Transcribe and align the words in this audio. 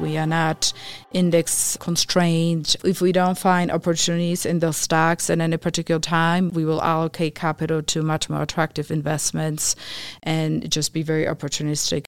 We 0.00 0.16
are 0.16 0.26
not 0.26 0.72
index 1.12 1.76
constrained. 1.78 2.74
If 2.82 3.02
we 3.02 3.12
don't 3.12 3.36
find 3.36 3.70
opportunities 3.70 4.46
in 4.46 4.60
those 4.60 4.78
stocks 4.78 5.28
at 5.28 5.40
any 5.40 5.58
particular 5.58 6.00
time, 6.00 6.50
we 6.50 6.64
will 6.64 6.82
allocate 6.82 7.34
capital 7.34 7.82
to 7.82 8.02
much 8.02 8.30
more 8.30 8.42
attractive 8.42 8.90
investments 8.90 9.76
and 10.22 10.70
just 10.70 10.94
be 10.94 11.02
very 11.02 11.26
opportunistic. 11.26 12.04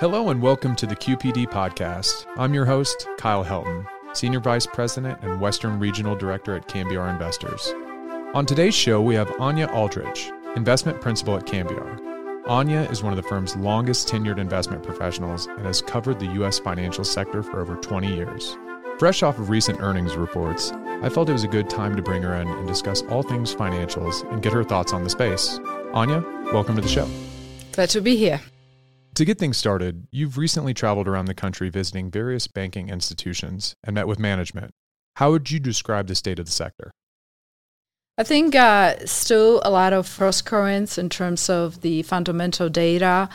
Hello 0.00 0.28
and 0.28 0.42
welcome 0.42 0.76
to 0.76 0.86
the 0.86 0.96
QPD 0.96 1.46
podcast. 1.46 2.26
I'm 2.36 2.52
your 2.52 2.66
host, 2.66 3.08
Kyle 3.16 3.44
Helton, 3.44 3.86
Senior 4.12 4.40
Vice 4.40 4.66
President 4.66 5.18
and 5.22 5.40
Western 5.40 5.78
Regional 5.78 6.14
Director 6.14 6.54
at 6.56 6.68
Cambiar 6.68 7.10
Investors. 7.10 7.72
On 8.34 8.44
today's 8.44 8.74
show, 8.74 9.00
we 9.00 9.14
have 9.14 9.28
Ania 9.38 9.72
Aldrich, 9.72 10.30
Investment 10.56 11.00
Principal 11.00 11.38
at 11.38 11.46
Cambiar. 11.46 12.11
Ania 12.46 12.90
is 12.90 13.04
one 13.04 13.12
of 13.12 13.16
the 13.16 13.28
firm's 13.28 13.54
longest 13.54 14.08
tenured 14.08 14.38
investment 14.38 14.82
professionals 14.82 15.46
and 15.46 15.64
has 15.64 15.80
covered 15.80 16.18
the 16.18 16.26
U.S. 16.34 16.58
financial 16.58 17.04
sector 17.04 17.40
for 17.40 17.60
over 17.60 17.76
20 17.76 18.12
years. 18.12 18.56
Fresh 18.98 19.22
off 19.22 19.38
of 19.38 19.48
recent 19.48 19.80
earnings 19.80 20.16
reports, 20.16 20.72
I 21.02 21.08
felt 21.08 21.28
it 21.28 21.34
was 21.34 21.44
a 21.44 21.48
good 21.48 21.70
time 21.70 21.94
to 21.94 22.02
bring 22.02 22.20
her 22.22 22.34
in 22.34 22.48
and 22.48 22.66
discuss 22.66 23.02
all 23.02 23.22
things 23.22 23.54
financials 23.54 24.28
and 24.32 24.42
get 24.42 24.52
her 24.52 24.64
thoughts 24.64 24.92
on 24.92 25.04
the 25.04 25.10
space. 25.10 25.60
Ania, 25.94 26.52
welcome 26.52 26.74
to 26.74 26.82
the 26.82 26.88
show. 26.88 27.08
Glad 27.70 27.90
to 27.90 28.00
be 28.00 28.16
here. 28.16 28.40
To 29.14 29.24
get 29.24 29.38
things 29.38 29.56
started, 29.56 30.08
you've 30.10 30.36
recently 30.36 30.74
traveled 30.74 31.06
around 31.06 31.26
the 31.26 31.34
country 31.34 31.68
visiting 31.68 32.10
various 32.10 32.48
banking 32.48 32.88
institutions 32.88 33.76
and 33.84 33.94
met 33.94 34.08
with 34.08 34.18
management. 34.18 34.72
How 35.16 35.30
would 35.30 35.52
you 35.52 35.60
describe 35.60 36.08
the 36.08 36.16
state 36.16 36.40
of 36.40 36.46
the 36.46 36.52
sector? 36.52 36.90
I 38.18 38.24
think 38.24 38.54
uh, 38.54 39.06
still 39.06 39.62
a 39.64 39.70
lot 39.70 39.94
of 39.94 40.14
cross 40.16 40.42
currents 40.42 40.98
in 40.98 41.08
terms 41.08 41.48
of 41.48 41.80
the 41.80 42.02
fundamental 42.02 42.68
data. 42.68 43.28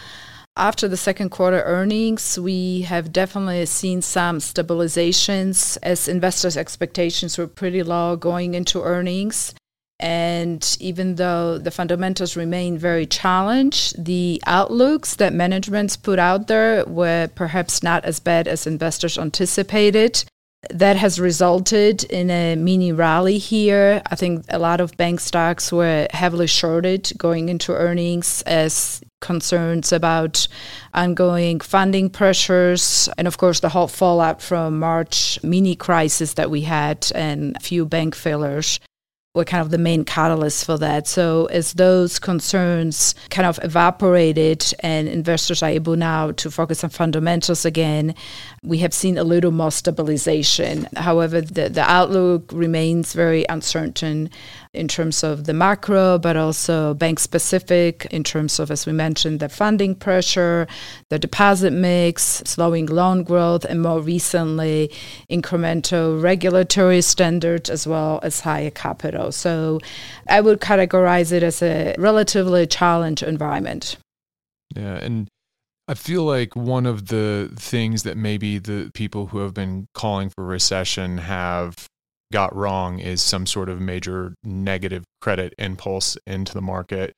After 0.55 0.87
the 0.87 0.97
second 0.97 1.29
quarter 1.29 1.61
earnings, 1.63 2.39
we 2.39 2.81
have 2.81 3.11
definitely 3.11 3.65
seen 3.65 4.01
some 4.01 4.37
stabilizations 4.37 5.77
as 5.81 6.07
investors' 6.07 6.57
expectations 6.57 7.37
were 7.37 7.47
pretty 7.47 7.83
low 7.83 8.15
going 8.15 8.53
into 8.53 8.81
earnings. 8.81 9.53
And 9.99 10.77
even 10.79 11.15
though 11.15 11.57
the 11.57 11.71
fundamentals 11.71 12.35
remain 12.35 12.77
very 12.77 13.07
challenged, 13.07 14.03
the 14.05 14.41
outlooks 14.45 15.15
that 15.15 15.33
managements 15.33 15.97
put 15.97 16.19
out 16.19 16.47
there 16.47 16.85
were 16.85 17.29
perhaps 17.33 17.81
not 17.81 18.05
as 18.05 18.19
bad 18.19 18.47
as 18.47 18.67
investors 18.67 19.17
anticipated. 19.17 20.23
That 20.69 20.97
has 20.97 21.19
resulted 21.19 22.03
in 22.05 22.29
a 22.29 22.55
mini 22.55 22.91
rally 22.91 23.37
here. 23.37 24.01
I 24.09 24.15
think 24.15 24.45
a 24.49 24.59
lot 24.59 24.81
of 24.81 24.97
bank 24.97 25.19
stocks 25.19 25.71
were 25.71 26.07
heavily 26.11 26.47
shorted 26.47 27.11
going 27.17 27.49
into 27.49 27.73
earnings 27.73 28.41
as 28.43 29.01
concerns 29.19 29.91
about 29.91 30.47
ongoing 30.93 31.59
funding 31.59 32.09
pressures 32.09 33.09
and 33.17 33.27
of 33.27 33.37
course 33.39 33.61
the 33.61 33.69
whole 33.69 33.87
fallout 33.87 34.43
from 34.43 34.77
March 34.77 35.39
mini 35.41 35.75
crisis 35.75 36.35
that 36.35 36.51
we 36.51 36.61
had 36.61 37.11
and 37.15 37.55
a 37.55 37.59
few 37.59 37.83
bank 37.83 38.13
failures 38.13 38.79
were 39.37 39.45
kind 39.45 39.61
of 39.61 39.69
the 39.69 39.77
main 39.77 40.03
catalyst 40.03 40.65
for 40.65 40.77
that. 40.79 41.07
So 41.07 41.45
as 41.45 41.73
those 41.73 42.19
concerns 42.19 43.15
kind 43.29 43.45
of 43.45 43.59
evaporated 43.63 44.73
and 44.81 45.07
investors 45.07 45.63
are 45.63 45.69
able 45.69 45.95
now 45.95 46.31
to 46.33 46.51
focus 46.51 46.83
on 46.83 46.89
fundamentals 46.89 47.63
again, 47.63 48.15
we 48.63 48.79
have 48.79 48.93
seen 48.93 49.17
a 49.17 49.23
little 49.23 49.51
more 49.51 49.71
stabilization. 49.71 50.89
However, 50.97 51.39
the, 51.39 51.69
the 51.69 51.89
outlook 51.89 52.51
remains 52.51 53.13
very 53.13 53.45
uncertain 53.47 54.29
in 54.77 54.87
terms 54.87 55.23
of 55.23 55.45
the 55.45 55.53
macro, 55.53 56.17
but 56.17 56.37
also 56.37 56.93
bank 56.93 57.19
specific 57.19 58.05
in 58.11 58.23
terms 58.23 58.59
of, 58.59 58.71
as 58.71 58.85
we 58.85 58.93
mentioned, 58.93 59.39
the 59.39 59.49
funding 59.49 59.95
pressure, 59.95 60.67
the 61.09 61.19
deposit 61.19 61.73
mix, 61.73 62.43
slowing 62.45 62.85
loan 62.85 63.23
growth, 63.23 63.65
and 63.65 63.81
more 63.81 63.99
recently, 63.99 64.91
incremental 65.29 66.21
regulatory 66.21 67.01
standards 67.01 67.69
as 67.69 67.87
well 67.87 68.19
as 68.23 68.39
higher 68.39 68.71
capital. 68.71 69.31
So 69.31 69.79
I 70.29 70.41
would 70.41 70.61
categorize 70.61 71.31
it 71.31 71.43
as 71.43 71.61
a 71.61 71.95
relatively 71.97 72.67
challenged 72.67 73.23
environment. 73.23 73.97
Yeah. 74.75 74.95
And 74.97 75.27
I 75.87 75.93
feel 75.93 76.23
like 76.23 76.55
one 76.55 76.85
of 76.85 77.07
the 77.07 77.49
things 77.55 78.03
that 78.03 78.17
maybe 78.17 78.59
the 78.59 78.91
people 78.93 79.27
who 79.27 79.39
have 79.39 79.53
been 79.53 79.87
calling 79.93 80.29
for 80.29 80.43
recession 80.45 81.17
have 81.19 81.87
got 82.31 82.55
wrong 82.55 82.99
is 82.99 83.21
some 83.21 83.45
sort 83.45 83.69
of 83.69 83.79
major 83.79 84.33
negative 84.43 85.03
credit 85.21 85.53
impulse 85.57 86.17
into 86.25 86.53
the 86.53 86.61
market. 86.61 87.13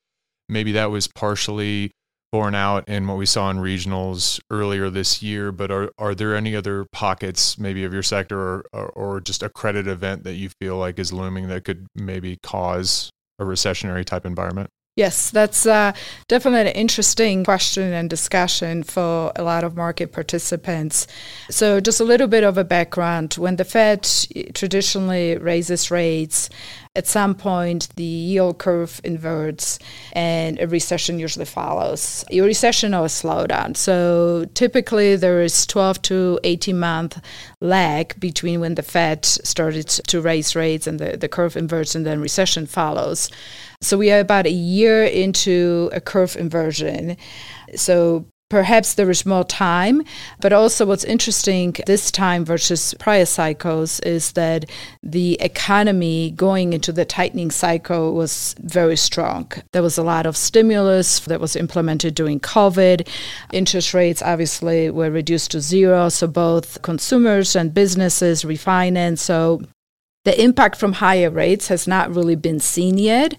Maybe 0.48 0.72
that 0.72 0.90
was 0.90 1.08
partially 1.08 1.90
borne 2.32 2.54
out 2.54 2.88
in 2.88 3.06
what 3.08 3.16
we 3.16 3.26
saw 3.26 3.50
in 3.50 3.58
regionals 3.58 4.40
earlier 4.50 4.88
this 4.88 5.22
year, 5.22 5.50
but 5.50 5.70
are, 5.70 5.90
are 5.98 6.14
there 6.14 6.36
any 6.36 6.54
other 6.54 6.86
pockets 6.92 7.58
maybe 7.58 7.84
of 7.84 7.92
your 7.92 8.02
sector 8.02 8.38
or, 8.38 8.64
or, 8.72 8.88
or 8.90 9.20
just 9.20 9.42
a 9.42 9.48
credit 9.48 9.88
event 9.88 10.22
that 10.24 10.34
you 10.34 10.48
feel 10.60 10.76
like 10.76 10.98
is 10.98 11.12
looming 11.12 11.48
that 11.48 11.64
could 11.64 11.86
maybe 11.94 12.38
cause 12.42 13.10
a 13.38 13.44
recessionary 13.44 14.04
type 14.04 14.24
environment? 14.24 14.70
Yes, 15.00 15.30
that's 15.30 15.64
uh, 15.64 15.94
definitely 16.28 16.70
an 16.70 16.76
interesting 16.76 17.42
question 17.42 17.90
and 17.94 18.10
discussion 18.10 18.82
for 18.82 19.32
a 19.34 19.42
lot 19.42 19.64
of 19.64 19.74
market 19.74 20.12
participants. 20.12 21.06
So, 21.48 21.80
just 21.80 22.00
a 22.00 22.04
little 22.04 22.28
bit 22.28 22.44
of 22.44 22.58
a 22.58 22.64
background. 22.64 23.32
When 23.38 23.56
the 23.56 23.64
Fed 23.64 24.06
traditionally 24.52 25.38
raises 25.38 25.90
rates, 25.90 26.50
at 26.96 27.06
some 27.06 27.36
point 27.36 27.88
the 27.94 28.02
yield 28.02 28.58
curve 28.58 29.00
inverts 29.04 29.78
and 30.12 30.58
a 30.58 30.66
recession 30.66 31.18
usually 31.20 31.44
follows. 31.44 32.24
A 32.30 32.40
recession 32.40 32.94
or 32.94 33.04
a 33.04 33.08
slowdown. 33.08 33.76
So, 33.76 34.46
typically 34.54 35.14
there 35.16 35.40
is 35.40 35.66
12 35.66 36.02
to 36.02 36.40
18 36.42 36.78
month 36.78 37.20
lag 37.60 38.18
between 38.18 38.60
when 38.60 38.74
the 38.74 38.82
Fed 38.82 39.24
started 39.24 39.86
to 39.88 40.20
raise 40.20 40.56
rates 40.56 40.86
and 40.86 40.98
the, 40.98 41.16
the 41.16 41.28
curve 41.28 41.56
inverts 41.56 41.94
and 41.94 42.04
then 42.04 42.20
recession 42.20 42.66
follows. 42.66 43.30
So 43.80 43.96
we 43.96 44.10
are 44.10 44.20
about 44.20 44.46
a 44.46 44.50
year 44.50 45.04
into 45.04 45.90
a 45.92 46.00
curve 46.00 46.36
inversion. 46.36 47.16
So 47.76 48.26
perhaps 48.50 48.94
there 48.94 49.08
is 49.08 49.24
more 49.24 49.44
time. 49.44 50.02
But 50.40 50.52
also, 50.52 50.84
what's 50.84 51.04
interesting 51.04 51.74
this 51.86 52.10
time 52.10 52.44
versus 52.44 52.92
prior 52.98 53.24
cycles 53.24 54.00
is 54.00 54.32
that 54.32 54.66
the 55.02 55.40
economy 55.40 56.32
going 56.32 56.74
into 56.74 56.92
the 56.92 57.06
tightening 57.06 57.50
cycle 57.50 58.12
was 58.12 58.54
very 58.60 58.96
strong. 58.96 59.50
There 59.72 59.82
was 59.82 59.96
a 59.96 60.02
lot 60.02 60.26
of 60.26 60.36
stimulus 60.36 61.20
that 61.20 61.40
was 61.40 61.56
implemented 61.56 62.14
during 62.14 62.40
COVID. 62.40 63.08
Interest 63.52 63.94
rates 63.94 64.20
obviously 64.20 64.90
were 64.90 65.10
reduced 65.10 65.52
to 65.52 65.60
zero. 65.60 66.10
So 66.10 66.26
both 66.26 66.82
consumers 66.82 67.56
and 67.56 67.72
businesses 67.72 68.42
refinance. 68.42 69.18
So 69.18 69.62
the 70.24 70.38
impact 70.42 70.76
from 70.76 70.94
higher 70.94 71.30
rates 71.30 71.68
has 71.68 71.86
not 71.86 72.14
really 72.14 72.36
been 72.36 72.60
seen 72.60 72.98
yet. 72.98 73.34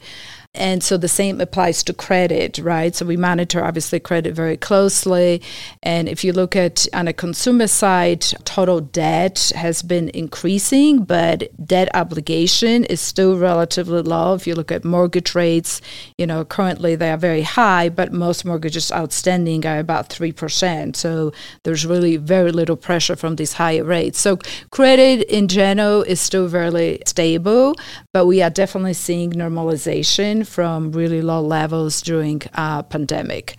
And 0.54 0.84
so 0.84 0.98
the 0.98 1.08
same 1.08 1.40
applies 1.40 1.82
to 1.84 1.94
credit, 1.94 2.58
right? 2.58 2.94
So 2.94 3.06
we 3.06 3.16
monitor 3.16 3.64
obviously 3.64 4.02
credit 4.02 4.36
very 4.36 4.58
closely. 4.58 5.42
And 5.82 6.10
if 6.10 6.26
you 6.26 6.34
look 6.34 6.58
at 6.58 6.88
on 6.94 7.08
a 7.08 7.14
consumer 7.14 7.68
side, 7.68 8.22
total 8.44 8.82
debt 8.82 9.54
has 9.56 9.82
been 9.82 10.10
increasing, 10.10 11.06
but 11.06 11.48
debt 11.66 11.88
obligation 11.94 12.84
is 12.84 13.00
still 13.00 13.38
relatively 13.38 14.02
low. 14.02 14.34
If 14.34 14.46
you 14.46 14.54
look 14.54 14.74
at 14.74 14.84
mortgage 14.84 15.34
rates, 15.36 15.80
you 16.18 16.28
know, 16.28 16.44
currently 16.44 16.96
they 16.96 17.12
are 17.12 17.18
very 17.18 17.44
high, 17.44 17.88
but 17.88 18.12
most 18.12 18.44
mortgages 18.44 18.92
outstanding 18.92 19.66
are 19.66 19.80
about 19.80 20.10
3%. 20.10 20.98
So 20.98 21.32
there's 21.64 21.86
really 21.86 22.18
very 22.18 22.52
little 22.52 22.76
pressure 22.76 23.16
from 23.16 23.38
these 23.38 23.54
higher 23.54 23.86
rates. 23.86 24.20
So 24.20 24.38
credit 24.70 25.24
in 25.34 25.48
general 25.48 26.04
is 26.04 26.20
still 26.20 26.50
very 26.50 27.00
stable, 27.06 27.76
but 28.12 28.26
we 28.26 28.42
are 28.42 28.50
definitely 28.50 28.96
seeing 28.96 29.32
normalization 29.32 30.41
from 30.44 30.92
really 30.92 31.22
low 31.22 31.42
levels 31.42 32.02
during 32.02 32.42
a 32.54 32.84
pandemic. 32.84 33.56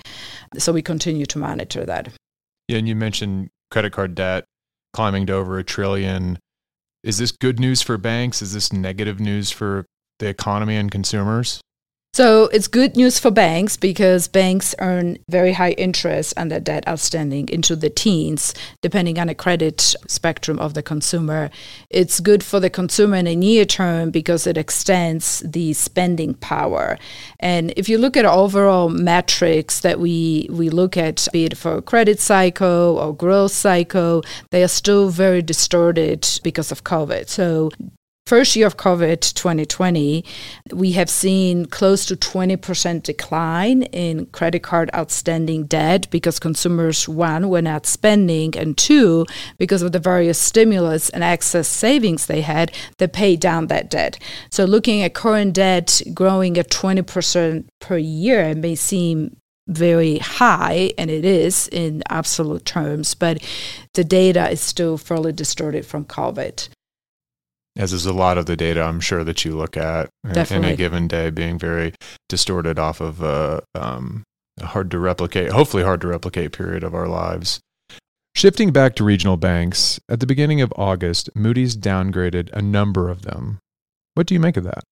So 0.59 0.73
we 0.73 0.83
continue 0.83 1.27
to 1.27 1.39
monitor 1.39 1.85
that. 1.85 2.13
Yeah, 2.69 2.79
and 2.79 2.89
you 2.89 2.95
mentioned 2.95 3.51
credit 3.71 3.93
card 3.93 4.15
debt 4.15 4.45
climbing 4.93 5.27
to 5.27 5.35
over 5.35 5.59
a 5.59 5.65
trillion. 5.65 6.39
Is 7.03 7.19
this 7.19 7.33
good 7.33 7.59
news 7.59 7.83
for 7.83 7.99
banks? 7.99 8.43
Is 8.43 8.53
this 8.53 8.73
negative 8.73 9.19
news 9.19 9.51
for 9.51 9.87
the 10.19 10.29
economy 10.29 10.77
and 10.77 10.91
consumers? 10.91 11.61
So 12.15 12.45
it's 12.49 12.69
good 12.69 12.95
news 12.95 13.19
for 13.19 13.31
banks 13.31 13.79
because 13.79 14.29
banks 14.29 14.75
earn 14.81 15.17
very 15.31 15.55
high 15.55 15.71
interest 15.71 16.35
on 16.37 16.49
their 16.49 16.61
debt 16.61 16.87
outstanding 16.87 17.49
into 17.49 17.75
the 17.75 17.89
teens, 17.89 18.53
depending 18.83 19.19
on 19.19 19.29
the 19.29 19.35
credit 19.35 19.81
spectrum 20.09 20.59
of 20.59 20.75
the 20.75 20.83
consumer. 20.83 21.49
It's 21.89 22.21
good 22.21 22.45
for 22.45 22.61
the 22.61 22.69
consumer 22.69 23.17
in 23.17 23.25
the 23.25 23.35
near 23.35 23.65
term 23.65 24.11
because 24.11 24.47
it 24.47 24.59
extends 24.59 25.41
the 25.41 25.73
spending 25.73 26.35
power. 26.35 26.99
And 27.41 27.73
if 27.79 27.89
you 27.89 27.97
look 27.97 28.19
at 28.19 28.27
overall 28.27 28.91
metrics 28.91 29.81
that 29.81 29.99
we, 29.99 30.49
we 30.51 30.69
look 30.69 30.99
at, 30.99 31.27
be 31.33 31.47
it 31.47 31.57
for 31.57 31.81
credit 31.81 32.21
cycle 32.21 32.99
or 32.99 33.17
growth 33.17 33.53
cycle, 33.53 34.23
they 34.51 34.63
are 34.63 34.69
still 34.69 35.09
very 35.09 35.41
distorted 35.41 36.29
because 36.43 36.71
of 36.71 36.85
COVID. 36.85 37.31
So 37.31 37.71
first 38.27 38.57
year 38.57 38.67
of 38.67 38.77
COVID 38.77 39.35
2020, 39.35 40.25
we 40.73 40.93
have 40.93 41.11
seen 41.11 41.67
close 41.67 42.07
to 42.07 42.17
20% 42.17 43.03
decline 43.03 43.83
in 43.83 44.27
credit 44.27 44.63
card 44.63 44.91
outstanding 44.95 45.65
debt 45.65 46.09
because 46.11 46.39
consumers, 46.39 47.09
one, 47.09 47.49
were 47.49 47.63
not 47.63 47.87
spending, 47.87 48.57
and 48.57 48.79
two, 48.79 49.27
because 49.59 49.83
of 49.83 49.93
the 49.93 49.99
various 49.99 50.39
stimulus 50.39 51.11
and 51.11 51.23
excess 51.23 51.69
savings 51.69 52.27
they 52.27 52.41
had, 52.41 52.73
they 52.99 53.09
paid 53.09 53.41
down 53.41 53.67
that 53.67 53.91
debt. 53.91 54.19
So 54.51 54.65
looking 54.65 55.03
at 55.03 55.15
current 55.15 55.55
debt 55.55 56.01
growing 56.15 56.57
at 56.59 56.71
20% 56.71 57.67
per 57.81 57.99
year 57.99 58.55
may 58.55 58.77
seem 58.77 59.37
very 59.69 60.19
high, 60.19 60.93
and 60.99 61.11
it 61.11 61.25
is 61.25 61.69
in 61.69 62.03
absolute 62.09 62.65
terms, 62.65 63.15
but 63.15 63.43
the 63.95 64.05
data 64.05 64.51
is 64.51 64.61
still 64.61 64.99
fairly 64.99 65.33
distorted 65.33 65.87
from 65.87 66.05
COVID 66.05 66.69
as 67.77 67.93
is 67.93 68.07
a 68.07 68.13
lot 68.13 68.39
of 68.39 68.47
the 68.47 68.57
data 68.57 68.83
I'm 68.83 69.01
sure 69.01 69.25
that 69.25 69.45
you 69.45 69.57
look 69.57 69.77
at 69.77 70.11
Definitely. 70.31 70.69
in 70.69 70.75
a 70.75 70.77
given 70.77 71.09
day 71.09 71.31
being 71.31 71.59
very 71.59 71.95
distorted 72.29 72.79
off 72.79 73.01
of 73.01 73.23
a, 73.23 73.63
um, 73.75 74.25
a 74.61 74.67
hard 74.67 74.91
to 74.91 74.99
replicate, 74.99 75.51
hopefully 75.51 75.83
hard 75.83 76.01
to 76.03 76.09
replicate 76.09 76.53
period 76.53 76.85
of 76.85 76.95
our 76.95 77.09
lives. 77.09 77.61
Shifting 78.35 78.73
back 78.73 78.95
to 78.97 79.05
regional 79.05 79.37
banks, 79.37 80.01
at 80.09 80.21
the 80.21 80.27
beginning 80.27 80.63
of 80.63 80.73
August, 80.77 81.29
Moody's 81.35 81.77
downgraded 81.77 82.51
a 82.53 82.63
number 82.63 83.11
of 83.11 83.23
them. 83.23 83.59
What 84.15 84.27
do 84.27 84.35
you 84.35 84.41
make 84.41 84.57
of 84.57 84.65
that? 84.65 84.85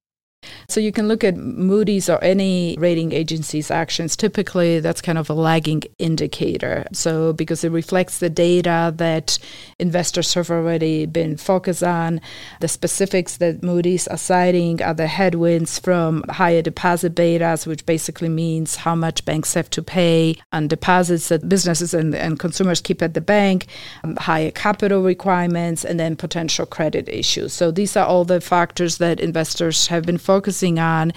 So 0.69 0.81
you 0.81 0.93
can 0.93 1.09
look 1.09 1.25
at 1.25 1.37
Moody's 1.37 2.09
or 2.09 2.23
any 2.23 2.77
rating 2.79 3.13
agency's 3.13 3.71
actions. 3.71 4.17
Typically, 4.17 4.81
that's 4.81 5.03
kind 5.03 5.19
of 5.19 5.29
a 5.29 5.35
lagging 5.35 5.83
indicator. 5.99 6.87
So 6.93 7.33
because 7.33 7.65
it 7.65 7.71
reflects 7.71 8.19
the 8.19 8.31
data 8.31 8.93
that 8.97 9.39
investors 9.79 10.33
have 10.35 10.51
already 10.51 11.07
been 11.07 11.37
focused 11.37 11.83
on, 11.83 12.21
the 12.61 12.69
specifics 12.69 13.37
that 13.39 13.63
Moody's 13.63 14.07
are 14.09 14.17
citing 14.17 14.81
are 14.83 14.95
the 14.95 15.09
headwinds 15.09 15.79
from 15.79 16.25
higher 16.31 16.63
deposit 16.63 17.15
betas, 17.15 17.67
which 17.67 17.85
basically 17.85 18.29
means 18.29 18.77
how 18.77 18.95
much 18.95 19.25
banks 19.25 19.55
have 19.55 19.71
to 19.71 19.83
pay 19.83 20.37
on 20.53 20.69
deposits 20.69 21.29
that 21.29 21.49
businesses 21.49 21.93
and, 21.93 22.15
and 22.15 22.39
consumers 22.39 22.81
keep 22.81 23.03
at 23.03 23.15
the 23.15 23.21
bank, 23.21 23.67
um, 24.05 24.17
higher 24.17 24.53
capital 24.53 25.03
requirements, 25.03 25.85
and 25.85 25.99
then 25.99 26.15
potential 26.15 26.65
credit 26.65 27.09
issues. 27.09 27.53
So 27.53 27.71
these 27.71 27.97
are 27.97 28.07
all 28.07 28.25
the 28.25 28.41
factors 28.41 28.99
that 28.99 29.19
investors 29.19 29.89
have 29.89 30.05
been 30.05 30.19
focusing 30.31 30.79
on. 30.79 31.13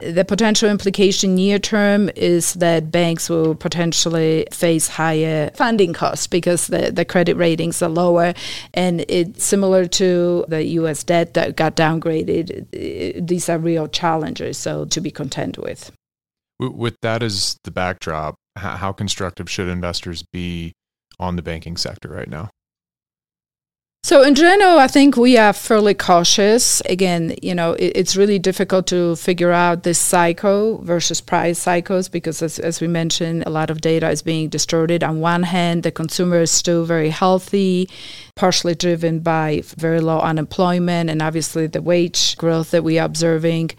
The 0.00 0.24
potential 0.24 0.68
implication 0.68 1.36
near 1.36 1.60
term 1.60 2.10
is 2.16 2.54
that 2.54 2.90
banks 2.90 3.30
will 3.30 3.54
potentially 3.54 4.46
face 4.52 4.88
higher 4.88 5.50
funding 5.54 5.92
costs 5.92 6.26
because 6.26 6.66
the, 6.66 6.90
the 6.90 7.04
credit 7.04 7.36
ratings 7.36 7.80
are 7.82 7.88
lower. 7.88 8.34
And 8.74 9.04
it's 9.08 9.44
similar 9.44 9.86
to 10.00 10.44
the 10.48 10.64
US 10.80 11.04
debt 11.04 11.34
that 11.34 11.54
got 11.54 11.76
downgraded. 11.76 13.26
These 13.28 13.48
are 13.48 13.58
real 13.58 13.86
challenges, 13.86 14.58
so 14.58 14.86
to 14.86 15.00
be 15.00 15.12
content 15.12 15.56
with. 15.56 15.92
With 16.58 16.96
that 17.02 17.22
as 17.22 17.56
the 17.62 17.70
backdrop, 17.70 18.34
how 18.56 18.92
constructive 18.92 19.48
should 19.48 19.68
investors 19.68 20.24
be 20.32 20.72
on 21.20 21.36
the 21.36 21.42
banking 21.42 21.76
sector 21.76 22.08
right 22.08 22.28
now? 22.28 22.50
So 24.08 24.22
in 24.22 24.34
general, 24.34 24.78
I 24.78 24.86
think 24.86 25.18
we 25.18 25.36
are 25.36 25.52
fairly 25.52 25.92
cautious. 25.92 26.80
Again, 26.86 27.34
you 27.42 27.54
know, 27.54 27.74
it, 27.74 27.92
it's 27.94 28.16
really 28.16 28.38
difficult 28.38 28.86
to 28.86 29.16
figure 29.16 29.52
out 29.52 29.82
this 29.82 29.98
cycle 29.98 30.78
versus 30.78 31.20
prior 31.20 31.52
cycles 31.52 32.08
because, 32.08 32.40
as, 32.40 32.58
as 32.58 32.80
we 32.80 32.86
mentioned, 32.88 33.44
a 33.46 33.50
lot 33.50 33.68
of 33.68 33.82
data 33.82 34.08
is 34.08 34.22
being 34.22 34.48
distorted. 34.48 35.04
On 35.04 35.20
one 35.20 35.42
hand, 35.42 35.82
the 35.82 35.92
consumer 35.92 36.38
is 36.38 36.50
still 36.50 36.86
very 36.86 37.10
healthy, 37.10 37.90
partially 38.34 38.74
driven 38.74 39.18
by 39.20 39.62
very 39.76 40.00
low 40.00 40.20
unemployment 40.20 41.10
and 41.10 41.20
obviously 41.20 41.66
the 41.66 41.82
wage 41.82 42.34
growth 42.38 42.70
that 42.70 42.84
we 42.84 42.98
are 42.98 43.04
observing. 43.04 43.72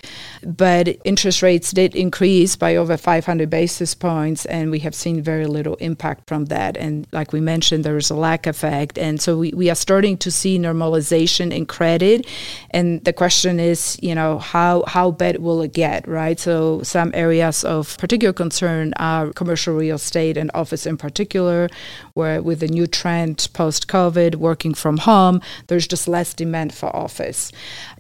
But 0.44 0.96
interest 1.06 1.42
rates 1.42 1.72
did 1.72 1.96
increase 1.96 2.56
by 2.56 2.76
over 2.76 2.98
500 2.98 3.50
basis 3.50 3.96
points, 3.96 4.46
and 4.46 4.70
we 4.70 4.80
have 4.80 4.94
seen 4.94 5.24
very 5.24 5.48
little 5.48 5.76
impact 5.78 6.28
from 6.28 6.46
that. 6.46 6.78
And 6.78 7.08
like 7.12 7.34
we 7.34 7.42
mentioned, 7.42 7.84
there 7.84 7.98
is 7.98 8.12
a 8.12 8.16
lag 8.16 8.46
effect. 8.46 9.00
And 9.00 9.20
so 9.20 9.36
we, 9.36 9.54
we 9.56 9.72
are 9.72 9.76
starting 9.76 10.19
to 10.22 10.32
see 10.32 10.58
normalization 10.58 11.52
in 11.52 11.66
credit. 11.66 12.28
And 12.72 13.04
the 13.04 13.14
question 13.14 13.60
is, 13.60 13.98
you 14.02 14.16
know, 14.16 14.40
how, 14.40 14.84
how 14.88 15.12
bad 15.12 15.40
will 15.40 15.62
it 15.62 15.74
get, 15.74 16.08
right? 16.08 16.40
So 16.40 16.82
some 16.84 17.12
areas 17.14 17.64
of 17.64 17.98
particular 17.98 18.34
concern 18.34 18.94
are 18.98 19.32
commercial 19.34 19.76
real 19.76 19.96
estate 19.96 20.38
and 20.38 20.52
office 20.54 20.86
in 20.86 20.98
particular, 20.98 21.70
where 22.14 22.42
with 22.42 22.60
the 22.60 22.68
new 22.68 22.88
trend 22.88 23.48
post 23.54 23.88
COVID, 23.88 24.36
working 24.36 24.74
from 24.74 24.98
home, 24.98 25.42
there's 25.68 25.88
just 25.88 26.08
less 26.08 26.34
demand 26.34 26.74
for 26.74 26.96
office. 26.96 27.52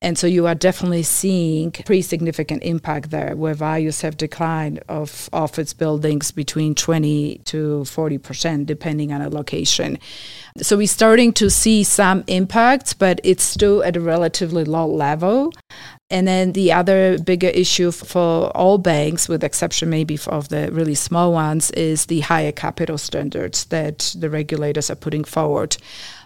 And 0.01 0.18
so 0.18 0.27
you 0.27 0.48
are 0.48 0.56
definitely 0.56 1.04
seeing 1.04 1.71
pretty 1.71 2.01
significant 2.01 2.63
impact 2.63 3.12
there, 3.12 3.36
where 3.36 3.54
values 3.54 4.01
have 4.01 4.18
declined 4.18 4.80
of 4.88 5.30
office 5.33 5.74
buildings 5.74 6.31
between 6.31 6.75
20 6.75 7.42
to 7.45 7.86
40 7.86 8.18
percent, 8.18 8.66
depending 8.66 9.12
on 9.12 9.21
a 9.21 9.30
location. 9.30 9.98
So 10.57 10.77
we're 10.77 10.88
starting 10.88 11.31
to 11.33 11.50
see 11.50 11.83
some 11.83 12.08
impacts, 12.27 12.94
but 12.94 13.19
it's 13.23 13.44
still 13.44 13.83
at 13.83 13.95
a 13.95 14.01
relatively 14.01 14.63
low 14.63 14.88
level. 14.88 15.53
And 16.11 16.27
then 16.27 16.53
the 16.53 16.71
other 16.73 17.19
bigger 17.19 17.50
issue 17.50 17.91
for 17.91 18.50
all 18.57 18.77
banks, 18.79 19.29
with 19.29 19.44
exception 19.44 19.89
maybe 19.89 20.17
of 20.27 20.50
the 20.50 20.71
really 20.71 20.95
small 20.95 21.31
ones, 21.33 21.69
is 21.71 22.07
the 22.07 22.21
higher 22.21 22.51
capital 22.51 22.97
standards 22.97 23.65
that 23.65 24.15
the 24.17 24.29
regulators 24.29 24.89
are 24.89 24.95
putting 24.95 25.23
forward. 25.23 25.77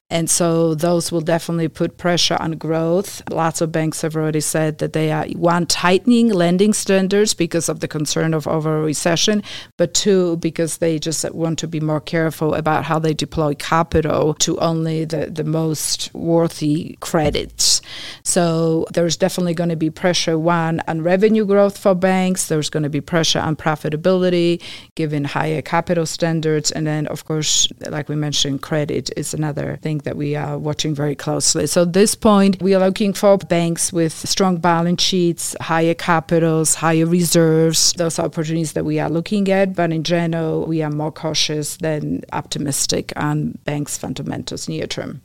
And 0.09 0.29
so 0.29 0.75
those 0.75 1.11
will 1.11 1.21
definitely 1.21 1.69
put 1.69 1.97
pressure 1.97 2.37
on 2.39 2.51
growth. 2.51 3.23
Lots 3.31 3.61
of 3.61 3.71
banks 3.71 4.01
have 4.01 4.15
already 4.15 4.41
said 4.41 4.77
that 4.77 4.93
they 4.93 5.11
are 5.11 5.25
one 5.29 5.65
tightening 5.65 6.29
lending 6.29 6.73
standards 6.73 7.33
because 7.33 7.67
of 7.67 7.79
the 7.79 7.87
concern 7.87 8.35
of 8.35 8.47
over 8.47 8.81
recession, 8.81 9.41
but 9.77 9.95
two 9.95 10.37
because 10.37 10.77
they 10.77 10.99
just 10.99 11.29
want 11.33 11.57
to 11.59 11.67
be 11.67 11.79
more 11.79 12.01
careful 12.01 12.53
about 12.53 12.83
how 12.83 12.99
they 12.99 13.13
deploy 13.13 13.55
capital 13.55 14.35
to 14.35 14.57
only 14.59 15.03
the, 15.05 15.31
the 15.31 15.43
most 15.43 16.13
worthy 16.13 16.95
credits. 16.99 17.81
So 18.23 18.85
there's 18.93 19.17
definitely 19.17 19.55
going 19.55 19.69
to 19.69 19.75
be 19.75 19.89
pressure 19.89 20.37
one 20.37 20.81
on 20.87 21.01
revenue 21.01 21.45
growth 21.45 21.77
for 21.77 21.95
banks. 21.95 22.47
There's 22.47 22.69
going 22.69 22.83
to 22.83 22.89
be 22.89 23.01
pressure 23.01 23.39
on 23.39 23.55
profitability 23.55 24.61
given 24.95 25.23
higher 25.23 25.61
capital 25.61 26.05
standards, 26.05 26.71
and 26.71 26.85
then 26.85 27.07
of 27.07 27.25
course, 27.25 27.67
like 27.87 28.09
we 28.09 28.15
mentioned, 28.15 28.61
credit 28.61 29.09
is 29.17 29.33
another 29.33 29.79
thing 29.81 29.92
that 29.99 30.17
we 30.17 30.35
are 30.35 30.57
watching 30.57 30.93
very 30.93 31.15
closely. 31.15 31.67
So 31.67 31.83
at 31.83 31.93
this 31.93 32.15
point, 32.15 32.61
we 32.61 32.73
are 32.73 32.79
looking 32.79 33.13
for 33.13 33.37
banks 33.37 33.93
with 33.93 34.13
strong 34.27 34.57
balance 34.57 35.01
sheets, 35.01 35.55
higher 35.61 35.93
capitals, 35.93 36.75
higher 36.75 37.05
reserves. 37.05 37.93
Those 37.93 38.19
are 38.19 38.25
opportunities 38.25 38.73
that 38.73 38.85
we 38.85 38.99
are 38.99 39.09
looking 39.09 39.49
at. 39.49 39.75
But 39.75 39.91
in 39.91 40.03
general, 40.03 40.65
we 40.65 40.81
are 40.81 40.91
more 40.91 41.11
cautious 41.11 41.77
than 41.77 42.23
optimistic 42.33 43.13
on 43.15 43.57
banks' 43.63 43.97
fundamentals 43.97 44.67
near 44.67 44.87
term. 44.87 45.21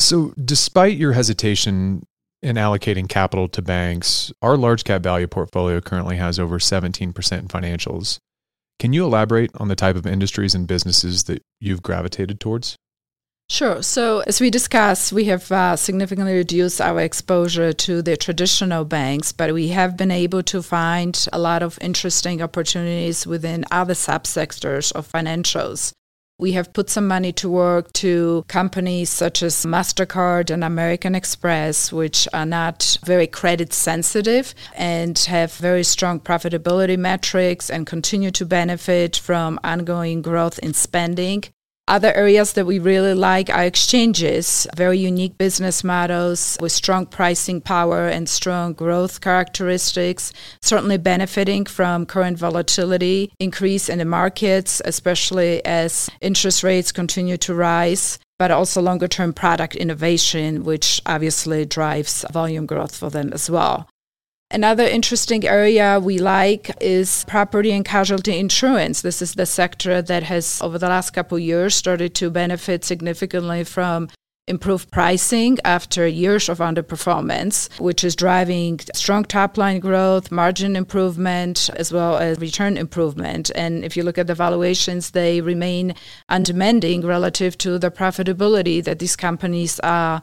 So, 0.00 0.32
despite 0.42 0.96
your 0.96 1.12
hesitation 1.12 2.04
in 2.42 2.56
allocating 2.56 3.08
capital 3.08 3.48
to 3.48 3.62
banks, 3.62 4.32
our 4.40 4.56
large 4.56 4.84
cap 4.84 5.02
value 5.02 5.26
portfolio 5.26 5.80
currently 5.80 6.16
has 6.16 6.38
over 6.38 6.58
17% 6.58 6.98
in 7.38 7.48
financials. 7.48 8.18
Can 8.78 8.94
you 8.94 9.04
elaborate 9.04 9.50
on 9.56 9.68
the 9.68 9.76
type 9.76 9.96
of 9.96 10.06
industries 10.06 10.54
and 10.54 10.66
businesses 10.66 11.24
that 11.24 11.42
you've 11.60 11.82
gravitated 11.82 12.40
towards? 12.40 12.76
Sure. 13.50 13.82
So, 13.82 14.20
as 14.28 14.40
we 14.40 14.48
discussed, 14.48 15.12
we 15.12 15.24
have 15.24 15.50
uh, 15.50 15.74
significantly 15.74 16.34
reduced 16.34 16.80
our 16.80 17.00
exposure 17.00 17.72
to 17.72 18.00
the 18.00 18.16
traditional 18.16 18.84
banks, 18.84 19.32
but 19.32 19.52
we 19.52 19.68
have 19.68 19.96
been 19.96 20.12
able 20.12 20.44
to 20.44 20.62
find 20.62 21.26
a 21.32 21.38
lot 21.40 21.60
of 21.60 21.76
interesting 21.82 22.40
opportunities 22.42 23.26
within 23.26 23.64
other 23.72 23.94
subsectors 23.94 24.92
of 24.92 25.10
financials. 25.10 25.92
We 26.38 26.52
have 26.52 26.72
put 26.72 26.90
some 26.90 27.08
money 27.08 27.32
to 27.32 27.50
work 27.50 27.92
to 27.94 28.44
companies 28.46 29.10
such 29.10 29.42
as 29.42 29.66
MasterCard 29.66 30.50
and 30.50 30.62
American 30.62 31.16
Express, 31.16 31.92
which 31.92 32.28
are 32.32 32.46
not 32.46 32.98
very 33.04 33.26
credit 33.26 33.72
sensitive 33.72 34.54
and 34.76 35.18
have 35.18 35.52
very 35.54 35.82
strong 35.82 36.20
profitability 36.20 36.96
metrics 36.96 37.68
and 37.68 37.84
continue 37.84 38.30
to 38.30 38.46
benefit 38.46 39.16
from 39.16 39.58
ongoing 39.64 40.22
growth 40.22 40.60
in 40.60 40.72
spending. 40.72 41.42
Other 41.90 42.14
areas 42.14 42.52
that 42.52 42.66
we 42.66 42.78
really 42.78 43.14
like 43.14 43.50
are 43.50 43.64
exchanges, 43.64 44.64
very 44.76 44.96
unique 44.96 45.36
business 45.36 45.82
models 45.82 46.56
with 46.60 46.70
strong 46.70 47.04
pricing 47.04 47.60
power 47.60 48.06
and 48.06 48.28
strong 48.28 48.74
growth 48.74 49.20
characteristics, 49.20 50.32
certainly 50.62 50.98
benefiting 50.98 51.66
from 51.66 52.06
current 52.06 52.38
volatility 52.38 53.32
increase 53.40 53.88
in 53.88 53.98
the 53.98 54.04
markets, 54.04 54.80
especially 54.84 55.64
as 55.64 56.08
interest 56.20 56.62
rates 56.62 56.92
continue 56.92 57.36
to 57.38 57.54
rise 57.54 58.20
but 58.38 58.52
also 58.52 58.80
longer 58.80 59.06
term 59.06 59.34
product 59.34 59.74
innovation, 59.74 60.62
which 60.64 61.02
obviously 61.04 61.66
drives 61.66 62.24
volume 62.32 62.64
growth 62.66 62.96
for 62.96 63.10
them 63.10 63.32
as 63.34 63.50
well. 63.50 63.86
Another 64.52 64.82
interesting 64.82 65.46
area 65.46 66.00
we 66.00 66.18
like 66.18 66.72
is 66.80 67.24
property 67.28 67.70
and 67.70 67.84
casualty 67.84 68.36
insurance. 68.36 69.00
This 69.00 69.22
is 69.22 69.34
the 69.34 69.46
sector 69.46 70.02
that 70.02 70.24
has, 70.24 70.60
over 70.60 70.76
the 70.76 70.88
last 70.88 71.10
couple 71.10 71.36
of 71.36 71.42
years, 71.44 71.76
started 71.76 72.16
to 72.16 72.30
benefit 72.30 72.84
significantly 72.84 73.62
from 73.62 74.08
improved 74.48 74.90
pricing 74.90 75.56
after 75.64 76.04
years 76.04 76.48
of 76.48 76.58
underperformance, 76.58 77.70
which 77.78 78.02
is 78.02 78.16
driving 78.16 78.80
strong 78.92 79.22
top 79.22 79.56
line 79.56 79.78
growth, 79.78 80.32
margin 80.32 80.74
improvement, 80.74 81.70
as 81.76 81.92
well 81.92 82.18
as 82.18 82.40
return 82.40 82.76
improvement. 82.76 83.52
And 83.54 83.84
if 83.84 83.96
you 83.96 84.02
look 84.02 84.18
at 84.18 84.26
the 84.26 84.34
valuations, 84.34 85.12
they 85.12 85.40
remain 85.40 85.94
undemanding 86.28 87.06
relative 87.06 87.56
to 87.58 87.78
the 87.78 87.92
profitability 87.92 88.82
that 88.82 88.98
these 88.98 89.14
companies 89.14 89.78
are 89.80 90.22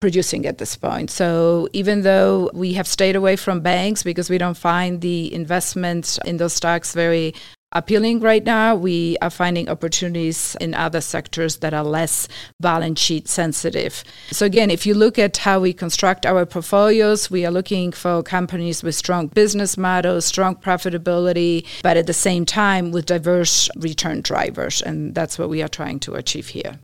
producing 0.00 0.46
at 0.46 0.58
this 0.58 0.76
point. 0.76 1.10
So 1.10 1.68
even 1.72 2.02
though 2.02 2.50
we 2.52 2.74
have 2.74 2.86
stayed 2.86 3.16
away 3.16 3.36
from 3.36 3.60
banks 3.60 4.02
because 4.02 4.28
we 4.28 4.38
don't 4.38 4.56
find 4.56 5.00
the 5.00 5.32
investments 5.32 6.18
in 6.24 6.36
those 6.36 6.52
stocks 6.52 6.92
very 6.92 7.34
appealing 7.72 8.20
right 8.20 8.44
now, 8.44 8.74
we 8.74 9.16
are 9.20 9.30
finding 9.30 9.68
opportunities 9.68 10.56
in 10.60 10.74
other 10.74 11.00
sectors 11.00 11.58
that 11.58 11.74
are 11.74 11.84
less 11.84 12.28
balance 12.60 13.00
sheet 13.00 13.28
sensitive. 13.28 14.04
So 14.30 14.46
again, 14.46 14.70
if 14.70 14.86
you 14.86 14.94
look 14.94 15.18
at 15.18 15.36
how 15.38 15.60
we 15.60 15.72
construct 15.72 16.24
our 16.24 16.46
portfolios, 16.46 17.30
we 17.30 17.44
are 17.44 17.50
looking 17.50 17.92
for 17.92 18.22
companies 18.22 18.82
with 18.82 18.94
strong 18.94 19.28
business 19.28 19.76
models, 19.76 20.24
strong 20.24 20.56
profitability, 20.56 21.66
but 21.82 21.96
at 21.96 22.06
the 22.06 22.14
same 22.14 22.46
time 22.46 22.92
with 22.92 23.06
diverse 23.06 23.68
return 23.76 24.20
drivers. 24.20 24.80
And 24.80 25.14
that's 25.14 25.38
what 25.38 25.48
we 25.48 25.62
are 25.62 25.68
trying 25.68 26.00
to 26.00 26.14
achieve 26.14 26.48
here. 26.48 26.78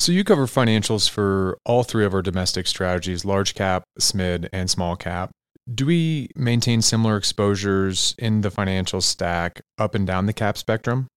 So 0.00 0.12
you 0.12 0.22
cover 0.22 0.46
financials 0.46 1.10
for 1.10 1.58
all 1.64 1.82
three 1.82 2.04
of 2.04 2.14
our 2.14 2.22
domestic 2.22 2.66
strategies, 2.66 3.24
large 3.24 3.54
cap, 3.54 3.82
SMID, 3.98 4.48
and 4.52 4.70
small 4.70 4.96
cap. 4.96 5.30
Do 5.72 5.86
we 5.86 6.28
maintain 6.34 6.82
similar 6.82 7.16
exposures 7.16 8.14
in 8.16 8.40
the 8.40 8.50
financial 8.50 9.00
stack 9.00 9.60
up 9.76 9.94
and 9.94 10.06
down 10.06 10.26
the 10.26 10.32
cap 10.32 10.56
spectrum? 10.56 11.08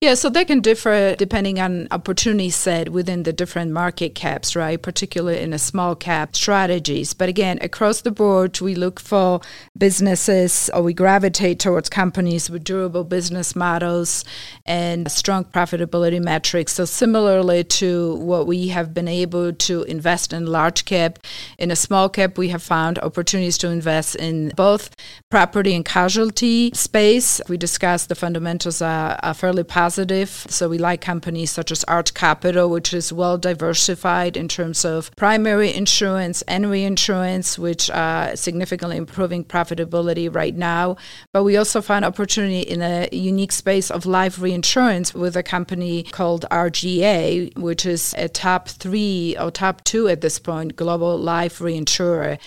Yeah, 0.00 0.14
so 0.14 0.30
they 0.30 0.44
can 0.44 0.60
differ 0.60 1.16
depending 1.16 1.58
on 1.58 1.88
opportunity 1.90 2.50
set 2.50 2.90
within 2.90 3.24
the 3.24 3.32
different 3.32 3.72
market 3.72 4.14
caps, 4.14 4.54
right? 4.54 4.80
Particularly 4.80 5.40
in 5.40 5.52
a 5.52 5.58
small 5.58 5.96
cap 5.96 6.36
strategies. 6.36 7.14
But 7.14 7.28
again, 7.28 7.58
across 7.62 8.02
the 8.02 8.12
board, 8.12 8.60
we 8.60 8.76
look 8.76 9.00
for 9.00 9.40
businesses 9.76 10.70
or 10.72 10.82
we 10.82 10.94
gravitate 10.94 11.58
towards 11.58 11.88
companies 11.88 12.48
with 12.48 12.62
durable 12.62 13.02
business 13.02 13.56
models 13.56 14.24
and 14.64 15.10
strong 15.10 15.42
profitability 15.42 16.22
metrics. 16.22 16.74
So 16.74 16.84
similarly 16.84 17.64
to 17.64 18.14
what 18.18 18.46
we 18.46 18.68
have 18.68 18.94
been 18.94 19.08
able 19.08 19.52
to 19.52 19.82
invest 19.82 20.32
in 20.32 20.46
large 20.46 20.84
cap, 20.84 21.18
in 21.58 21.72
a 21.72 21.76
small 21.76 22.08
cap, 22.08 22.38
we 22.38 22.50
have 22.50 22.62
found 22.62 23.00
opportunities 23.00 23.58
to 23.58 23.68
invest 23.68 24.14
in 24.14 24.52
both 24.54 24.94
property 25.28 25.74
and 25.74 25.84
casualty 25.84 26.70
space. 26.72 27.40
We 27.48 27.56
discussed 27.56 28.08
the 28.08 28.14
fundamentals 28.14 28.80
are, 28.80 29.18
are 29.24 29.34
fairly 29.34 29.64
positive 29.64 29.87
positive. 29.88 30.28
So 30.50 30.68
we 30.68 30.76
like 30.76 31.00
companies 31.00 31.50
such 31.50 31.72
as 31.72 31.82
Arch 31.84 32.12
Capital, 32.12 32.68
which 32.68 32.92
is 32.92 33.10
well 33.10 33.38
diversified 33.38 34.36
in 34.36 34.46
terms 34.46 34.84
of 34.84 35.10
primary 35.16 35.72
insurance 35.72 36.42
and 36.42 36.70
reinsurance, 36.70 37.58
which 37.58 37.88
are 37.88 38.36
significantly 38.36 38.98
improving 38.98 39.44
profitability 39.44 40.28
right 40.28 40.54
now. 40.54 40.98
But 41.32 41.44
we 41.44 41.56
also 41.56 41.80
find 41.80 42.04
opportunity 42.04 42.60
in 42.60 42.82
a 42.82 43.08
unique 43.12 43.52
space 43.52 43.90
of 43.90 44.04
life 44.04 44.38
reinsurance 44.38 45.14
with 45.14 45.34
a 45.38 45.42
company 45.42 46.02
called 46.02 46.44
RGA, 46.50 47.56
which 47.56 47.86
is 47.86 48.14
a 48.18 48.28
top 48.28 48.68
three 48.68 49.36
or 49.40 49.50
top 49.50 49.84
two 49.84 50.06
at 50.08 50.20
this 50.20 50.38
point 50.38 50.76
global 50.76 51.16
life 51.16 51.60
reinsurer 51.60 52.38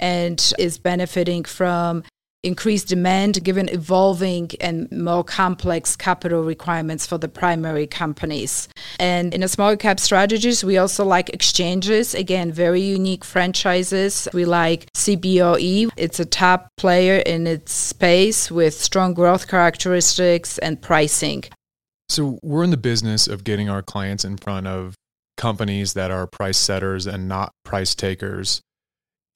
and 0.00 0.52
is 0.58 0.78
benefiting 0.78 1.44
from 1.44 2.02
increased 2.42 2.88
demand 2.88 3.42
given 3.42 3.68
evolving 3.68 4.50
and 4.60 4.90
more 4.92 5.24
complex 5.24 5.96
capital 5.96 6.44
requirements 6.44 7.06
for 7.06 7.18
the 7.18 7.28
primary 7.28 7.86
companies. 7.86 8.68
And 9.00 9.34
in 9.34 9.42
a 9.42 9.48
small 9.48 9.76
cap 9.76 9.98
strategies, 9.98 10.62
we 10.62 10.78
also 10.78 11.04
like 11.04 11.30
exchanges, 11.30 12.14
again, 12.14 12.52
very 12.52 12.80
unique 12.80 13.24
franchises. 13.24 14.28
We 14.32 14.44
like 14.44 14.86
CBOE. 14.92 15.90
It's 15.96 16.20
a 16.20 16.24
top 16.24 16.68
player 16.76 17.20
in 17.26 17.46
its 17.46 17.72
space 17.72 18.50
with 18.50 18.74
strong 18.74 19.14
growth 19.14 19.48
characteristics 19.48 20.58
and 20.58 20.80
pricing. 20.80 21.44
So 22.08 22.38
we're 22.42 22.64
in 22.64 22.70
the 22.70 22.76
business 22.76 23.26
of 23.26 23.44
getting 23.44 23.68
our 23.68 23.82
clients 23.82 24.24
in 24.24 24.38
front 24.38 24.66
of 24.66 24.94
companies 25.36 25.92
that 25.92 26.10
are 26.10 26.26
price 26.26 26.56
setters 26.58 27.06
and 27.06 27.28
not 27.28 27.52
price 27.64 27.94
takers 27.94 28.60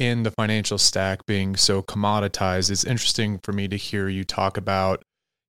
in 0.03 0.25
the 0.25 0.33
financial 0.33 0.79
stack 0.79 1.25
being 1.27 1.55
so 1.55 1.81
commoditized, 1.81 2.71
it's 2.71 2.83
interesting 2.83 3.39
for 3.45 3.53
me 3.53 3.69
to 3.69 3.77
hear 3.77 4.09
you 4.09 4.25
talk 4.25 4.57
about, 4.57 5.05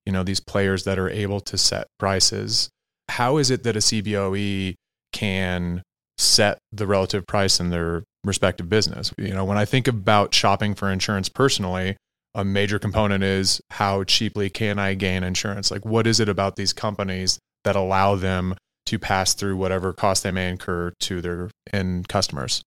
you 0.05 0.13
know, 0.13 0.21
these 0.21 0.39
players 0.39 0.83
that 0.83 0.99
are 0.99 1.09
able 1.09 1.39
to 1.39 1.57
set 1.57 1.87
prices. 1.97 2.69
How 3.09 3.37
is 3.37 3.49
it 3.49 3.63
that 3.63 3.75
a 3.75 3.79
CBOE 3.79 4.75
can 5.11 5.81
set 6.19 6.59
the 6.71 6.85
relative 6.85 7.25
price 7.25 7.59
in 7.59 7.71
their 7.71 8.03
respective 8.23 8.69
business? 8.69 9.11
You 9.17 9.33
know, 9.33 9.43
when 9.43 9.57
I 9.57 9.65
think 9.65 9.87
about 9.87 10.35
shopping 10.35 10.75
for 10.75 10.91
insurance 10.91 11.29
personally, 11.29 11.97
a 12.35 12.45
major 12.45 12.77
component 12.77 13.23
is 13.23 13.59
how 13.71 14.03
cheaply 14.03 14.51
can 14.51 14.77
I 14.77 14.93
gain 14.93 15.23
insurance? 15.23 15.71
Like, 15.71 15.83
what 15.83 16.05
is 16.05 16.19
it 16.19 16.29
about 16.29 16.57
these 16.57 16.73
companies 16.73 17.39
that 17.63 17.75
allow 17.75 18.15
them 18.15 18.53
to 18.85 18.99
pass 18.99 19.33
through 19.33 19.57
whatever 19.57 19.93
cost 19.93 20.21
they 20.21 20.31
may 20.31 20.47
incur 20.47 20.93
to 20.99 21.21
their 21.21 21.49
end 21.71 22.07
customers? 22.07 22.61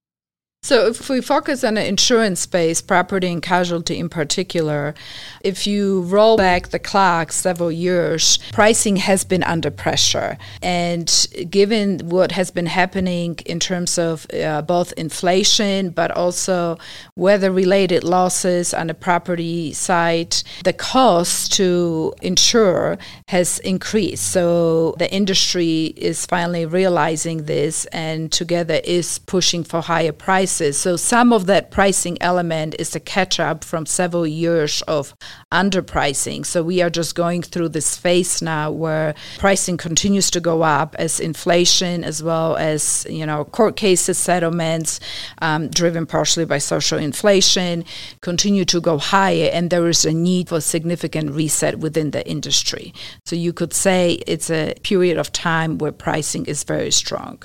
So, 0.67 0.89
if 0.89 1.09
we 1.09 1.21
focus 1.21 1.63
on 1.63 1.75
the 1.75 1.87
insurance 1.87 2.41
space, 2.41 2.81
property 2.81 3.29
and 3.29 3.41
casualty 3.41 4.01
in 4.01 4.09
particular, 4.09 4.97
if 5.43 5.65
you 5.65 6.01
roll 6.01 6.37
back 6.37 6.71
the 6.71 6.81
clock 6.81 7.31
several 7.31 7.71
years, 7.71 8.41
pricing 8.51 8.97
has 8.97 9.23
been 9.23 9.45
under 9.45 9.71
pressure. 9.71 10.37
And 10.63 11.09
given 11.49 12.01
what 12.09 12.33
has 12.33 12.51
been 12.51 12.67
happening 12.67 13.39
in 13.47 13.61
terms 13.61 13.97
of 13.97 14.27
uh, 14.35 14.63
both 14.63 14.93
inflation, 14.95 15.91
but 15.91 16.11
also 16.11 16.79
weather 17.15 17.53
related 17.53 18.03
losses 18.03 18.75
on 18.75 18.89
the 18.89 18.95
property 18.95 19.73
side, 19.73 20.35
the 20.65 20.73
cost 20.73 21.53
to 21.53 22.13
insure 22.23 22.99
has 23.29 23.61
increased. 23.61 24.33
So, 24.33 24.97
the 24.99 25.09
industry 25.15 25.95
is 25.97 26.27
finally 26.27 26.67
realizing 26.67 27.45
this 27.45 27.85
and 27.93 28.33
together 28.33 28.81
is 28.83 29.21
pushing 29.21 29.63
for 29.63 29.81
higher 29.81 30.11
prices 30.11 30.56
prices. 30.57 30.79
So 30.79 30.97
some 30.97 31.33
of 31.33 31.47
that 31.47 31.71
pricing 31.71 32.17
element 32.21 32.77
is 32.79 32.97
a 32.97 33.01
catch 33.01 33.39
up 33.39 33.65
from 33.65 33.87
several 33.87 34.27
years 34.27 34.83
of 34.89 35.15
underpricing. 35.53 36.47
So 36.47 36.63
we 36.63 36.83
are 36.83 36.91
just 36.91 37.15
going 37.15 37.43
through 37.43 37.71
this 37.71 37.97
phase 37.97 38.43
now 38.43 38.71
where 38.71 39.15
pricing 39.39 39.77
continues 39.77 40.31
to 40.31 40.41
go 40.41 40.63
up 40.63 40.97
as 40.99 41.21
inflation 41.21 42.05
as 42.05 42.23
well 42.23 42.57
as 42.57 43.07
you 43.11 43.27
know 43.27 43.45
court 43.45 43.77
cases 43.77 44.19
settlements 44.19 45.01
um, 45.43 45.69
driven 45.69 46.07
partially 46.07 46.47
by 46.47 46.59
social 46.59 46.99
inflation 46.99 47.85
continue 48.21 48.65
to 48.65 48.81
go 48.81 48.99
higher 48.99 49.51
and 49.53 49.71
there 49.71 49.89
is 49.89 50.05
a 50.05 50.13
need 50.13 50.49
for 50.49 50.61
significant 50.61 51.31
reset 51.33 51.79
within 51.79 52.11
the 52.13 52.23
industry. 52.27 52.93
So 53.27 53.37
you 53.37 53.53
could 53.53 53.75
say 53.75 54.23
it's 54.27 54.51
a 54.51 54.75
period 54.83 55.19
of 55.19 55.31
time 55.33 55.79
where 55.79 55.93
pricing 55.93 56.47
is 56.47 56.65
very 56.65 56.91
strong. 56.91 57.43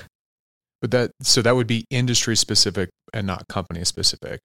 But 0.82 0.90
that 0.90 1.12
so 1.22 1.40
that 1.40 1.56
would 1.56 1.68
be 1.68 1.86
industry 1.90 2.36
specific 2.36 2.90
and 3.14 3.26
not 3.26 3.48
company 3.48 3.84
specific. 3.84 4.40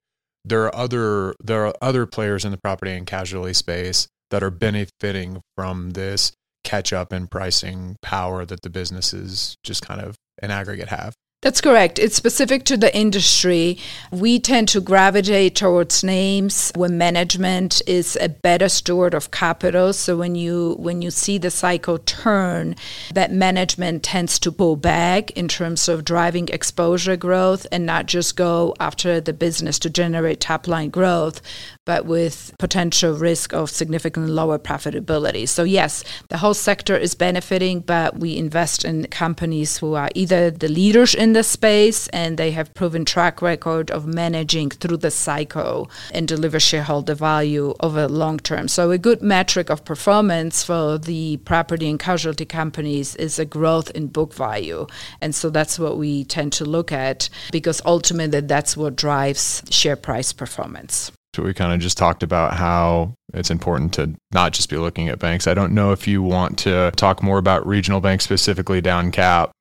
There 0.46 0.63
are 0.63 0.74
other 0.74 1.36
there 1.44 1.65
are 1.65 1.74
other 1.82 2.06
players 2.06 2.46
in 2.46 2.51
the 2.51 2.60
property 2.63 2.91
and 2.91 3.06
casualty 3.06 3.53
space 3.53 4.08
that 4.29 4.44
are 4.44 4.51
benefiting 4.51 5.41
from 5.58 5.91
this 5.91 6.32
catch 6.63 6.94
up 6.94 7.12
in 7.12 7.27
pricing 7.27 7.98
power 8.01 8.46
that 8.46 8.62
the 8.62 8.70
businesses 8.70 9.56
just 9.63 9.82
kind 9.82 10.00
of 10.00 10.15
in 10.41 10.51
aggregate 10.51 10.89
have. 10.89 11.15
That's 11.44 11.62
correct. 11.62 12.00
It's 12.00 12.15
specific 12.15 12.63
to 12.65 12.77
the 12.77 12.96
industry. 12.98 13.77
We 14.12 14.39
tend 14.39 14.70
to 14.70 14.82
gravitate 14.82 15.56
towards 15.56 16.03
names 16.03 16.72
when 16.75 16.98
management 16.98 17.79
is 17.86 18.17
a 18.20 18.27
better 18.27 18.67
steward 18.67 19.13
of 19.13 19.29
capital. 19.29 19.94
So 19.94 20.17
when 20.17 20.34
you 20.34 20.75
when 20.79 21.03
you 21.03 21.12
see 21.12 21.38
the 21.38 21.51
cycle 21.51 22.00
turn, 22.00 22.75
that 23.13 23.32
management 23.32 24.01
tends 24.01 24.39
to 24.39 24.51
pull 24.51 24.77
back 24.77 25.29
in 25.32 25.48
terms 25.48 25.88
of 25.88 26.03
driving 26.03 26.48
exposure 26.50 27.15
growth 27.15 27.67
and 27.72 27.86
not 27.86 28.08
just 28.08 28.36
go 28.36 28.74
after 28.79 29.22
the 29.22 29.32
business 29.32 29.77
to 29.79 29.91
generate 29.91 30.39
top 30.39 30.67
line 30.67 30.89
growth, 30.89 31.39
but 31.88 32.06
with 32.06 32.53
potential 32.60 33.13
risk 33.13 33.53
of 33.53 33.70
significantly 33.70 34.29
lower 34.29 34.60
profitability. 34.60 35.48
So 35.48 35.63
yes, 35.63 36.03
the 36.27 36.38
whole 36.38 36.53
sector 36.53 36.98
is 36.98 37.15
benefiting, 37.15 37.79
but 37.79 38.20
we 38.20 38.36
invest 38.36 38.84
in 38.84 39.08
companies 39.08 39.77
who 39.77 39.94
are 39.94 40.10
either 40.13 40.51
the 40.51 40.67
leaders 40.67 41.15
in 41.15 41.32
the 41.32 41.44
space 41.44 42.10
and 42.10 42.38
they 42.38 42.51
have 42.51 42.74
proven 42.74 43.06
track 43.06 43.41
record 43.41 43.89
of 43.89 44.06
managing 44.06 44.70
through 44.70 44.98
the 44.98 45.10
cycle 45.12 45.89
and 46.13 46.27
deliver 46.27 46.60
shareholder 46.60 47.15
value 47.15 47.74
over 47.79 48.06
long 48.10 48.38
term. 48.38 48.67
So 48.67 48.91
a 48.91 48.98
good 48.98 49.22
metric 49.22 49.70
of 49.70 49.86
performance 49.86 50.65
for 50.65 50.98
the 50.98 51.38
property 51.38 51.89
and 51.89 51.98
casualty 51.98 52.46
companies 52.46 53.15
is 53.15 53.39
a 53.39 53.46
growth 53.46 53.91
in 53.91 54.08
book 54.08 54.34
value. 54.34 54.88
And 55.22 55.34
so 55.34 55.50
that's 55.50 55.79
what 55.79 55.98
we 55.98 56.25
tend 56.25 56.51
to 56.53 56.65
look 56.65 56.91
at 56.91 57.29
because 57.53 57.82
ultimately 57.86 58.41
that's 58.41 58.75
what 58.75 58.98
drives 58.98 59.63
share 59.70 59.96
price 59.96 60.34
performance. 60.34 61.13
We 61.44 61.53
kind 61.53 61.74
of 61.74 61.79
just 61.79 61.98
talked 61.98 62.24
about 62.24 62.56
how 62.56 63.13
it's 63.34 63.50
important 63.50 63.94
to 63.96 64.13
not 64.32 64.53
just 64.53 64.70
be 64.70 64.77
looking 64.77 65.10
at 65.10 65.20
banks. 65.20 65.48
I 65.48 65.53
don't 65.53 65.74
know 65.74 65.91
if 65.91 66.08
you 66.08 66.22
want 66.24 66.58
to 66.60 66.91
talk 66.96 67.22
more 67.22 67.38
about 67.38 67.65
regional 67.67 68.00
banks 68.00 68.24
specifically 68.24 68.82
down 68.82 69.12
cap 69.12 69.51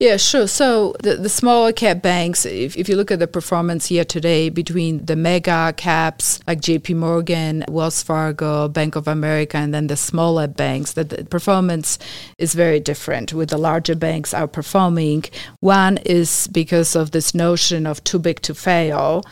Yeah, 0.00 0.16
sure. 0.16 0.46
So 0.46 0.94
the, 1.02 1.16
the 1.16 1.28
smaller 1.28 1.74
cap 1.74 2.00
banks, 2.00 2.46
if, 2.46 2.74
if 2.74 2.88
you 2.88 2.96
look 2.96 3.10
at 3.10 3.18
the 3.18 3.26
performance 3.26 3.90
year 3.90 4.02
to 4.06 4.50
between 4.50 5.04
the 5.04 5.14
mega 5.14 5.74
caps 5.76 6.40
like 6.46 6.62
JP 6.62 6.96
Morgan, 6.96 7.66
Wells 7.68 8.02
Fargo, 8.02 8.66
Bank 8.68 8.96
of 8.96 9.06
America, 9.06 9.58
and 9.58 9.74
then 9.74 9.88
the 9.88 9.98
smaller 9.98 10.46
banks, 10.46 10.94
the 10.94 11.04
performance 11.28 11.98
is 12.38 12.54
very 12.54 12.80
different 12.80 13.34
with 13.34 13.50
the 13.50 13.58
larger 13.58 13.94
banks 13.94 14.32
outperforming. 14.32 15.30
One 15.60 15.98
is 15.98 16.46
because 16.46 16.96
of 16.96 17.10
this 17.10 17.34
notion 17.34 17.86
of 17.86 18.02
too 18.02 18.18
big 18.18 18.40
to 18.40 18.54
fail. 18.54 19.22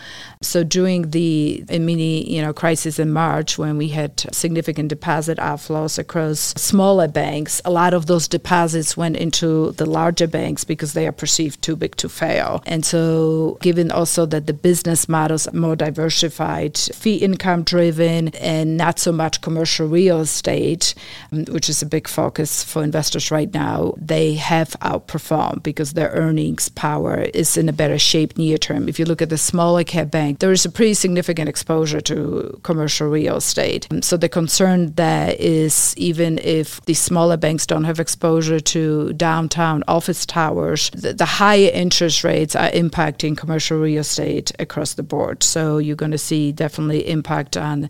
So 0.43 0.65
during 0.65 1.11
the 1.11 1.65
mini, 1.71 2.31
you 2.31 2.43
know, 2.43 2.53
crisis 2.53 2.99
in 2.99 3.11
March 3.11 3.57
when 3.57 3.79
we 3.79 3.89
had 3.89 4.23
significant 4.35 4.91
deposit 4.91 5.39
outflows 5.39 5.99
across 5.99 6.39
smaller 6.57 7.09
banks, 7.09 7.63
a 7.65 7.71
lot 7.71 7.95
of 7.95 8.05
those 8.05 8.29
deposits 8.29 8.99
went 8.99 9.17
into 9.17 9.73
the 9.73 9.87
larger 9.87 10.27
banks 10.27 10.58
because 10.65 10.93
they 10.93 11.07
are 11.07 11.13
perceived 11.13 11.63
too 11.63 11.77
big 11.77 11.97
to 11.97 12.09
fail. 12.09 12.63
And 12.67 12.85
so 12.85 13.59
given 13.61 13.91
also 13.91 14.27
that 14.27 14.47
the 14.47 14.53
business 14.53 15.09
models 15.09 15.47
are 15.47 15.57
more 15.57 15.77
diversified, 15.77 16.77
fee 16.77 17.17
income 17.17 17.63
driven 17.63 18.29
and 18.37 18.77
not 18.77 18.99
so 18.99 19.13
much 19.13 19.41
commercial 19.41 19.87
real 19.87 20.21
estate, 20.21 20.95
um, 21.33 21.45
which 21.47 21.69
is 21.69 21.83
a 21.83 21.87
big 21.87 22.09
focus 22.09 22.63
for 22.65 22.83
investors 22.83 23.31
right 23.31 23.53
now, 23.53 23.95
they 23.97 24.35
have 24.35 24.71
outperformed 24.81 25.63
because 25.63 25.93
their 25.93 26.11
earnings 26.11 26.69
power 26.69 27.23
is 27.35 27.57
in 27.57 27.69
a 27.69 27.73
better 27.73 27.99
shape 27.99 28.37
near 28.39 28.59
term. 28.59 28.89
If 28.89 28.99
you 28.99 29.05
look 29.05 29.23
at 29.23 29.31
the 29.31 29.39
smaller 29.39 29.85
cap 29.85 30.11
bank, 30.11 30.39
there 30.39 30.53
is 30.53 30.65
a 30.65 30.71
pretty 30.71 30.95
significant 30.95 31.49
exposure 31.49 32.01
to 32.03 32.61
commercial 32.63 33.09
real 33.09 33.37
estate. 33.37 33.89
So 34.01 34.17
the 34.17 34.29
concern 34.29 34.95
there 34.95 35.35
is 35.39 35.95
even 35.97 36.39
if 36.39 36.81
the 36.83 36.95
smaller 36.95 37.37
banks 37.37 37.67
don't 37.67 37.85
have 37.85 38.01
exposure 38.01 38.61
to 38.61 39.13
downtown 39.15 39.85
office 39.89 40.27
towers, 40.27 40.48
the, 40.91 41.13
the 41.13 41.27
interest 41.73 42.25
rates 42.25 42.55
are 42.57 42.71
impacting 42.71 43.37
commercial 43.37 43.79
real 43.79 44.01
estate 44.01 44.53
across 44.59 44.95
the 44.95 45.03
board. 45.03 45.43
So 45.43 45.79
you're 45.79 45.97
going 45.97 46.13
to 46.13 46.19
see 46.19 46.53
definitely 46.53 47.09
impact 47.09 47.57
on 47.57 47.89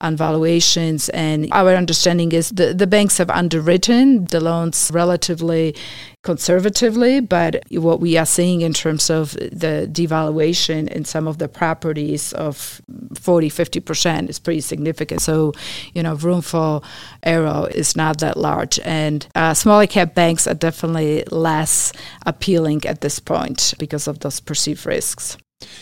on 0.00 0.16
valuations. 0.16 1.08
And 1.10 1.48
our 1.52 1.74
understanding 1.74 2.32
is 2.32 2.50
the, 2.50 2.74
the 2.74 2.86
banks 2.86 3.18
have 3.18 3.30
underwritten 3.30 4.24
the 4.26 4.40
loans 4.40 4.90
relatively 4.92 5.74
conservatively, 6.22 7.20
but 7.20 7.62
what 7.70 8.00
we 8.00 8.16
are 8.18 8.26
seeing 8.26 8.60
in 8.60 8.74
terms 8.74 9.08
of 9.08 9.32
the 9.32 9.88
devaluation 9.90 10.88
in 10.88 11.04
some 11.04 11.26
of 11.26 11.38
the 11.38 11.48
properties 11.48 12.32
of 12.34 12.82
40, 13.14 13.48
50% 13.48 14.28
is 14.28 14.38
pretty 14.38 14.60
significant. 14.60 15.22
So, 15.22 15.52
you 15.94 16.02
know, 16.02 16.14
room 16.14 16.42
for 16.42 16.82
error 17.22 17.68
is 17.74 17.96
not 17.96 18.18
that 18.18 18.36
large. 18.36 18.78
And 18.80 19.26
uh, 19.34 19.54
smaller 19.54 19.86
cap 19.86 20.14
banks 20.14 20.46
are 20.46 20.54
definitely 20.54 21.24
less 21.30 21.92
appealing 22.26 22.84
at 22.84 23.00
this 23.00 23.18
point 23.18 23.74
because 23.78 24.06
of 24.06 24.20
those 24.20 24.40
perceived 24.40 24.84
risks. 24.84 25.38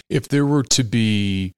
If 0.09 0.29
there 0.29 0.47
were 0.47 0.65
to 0.65 0.85
be 0.85 1.53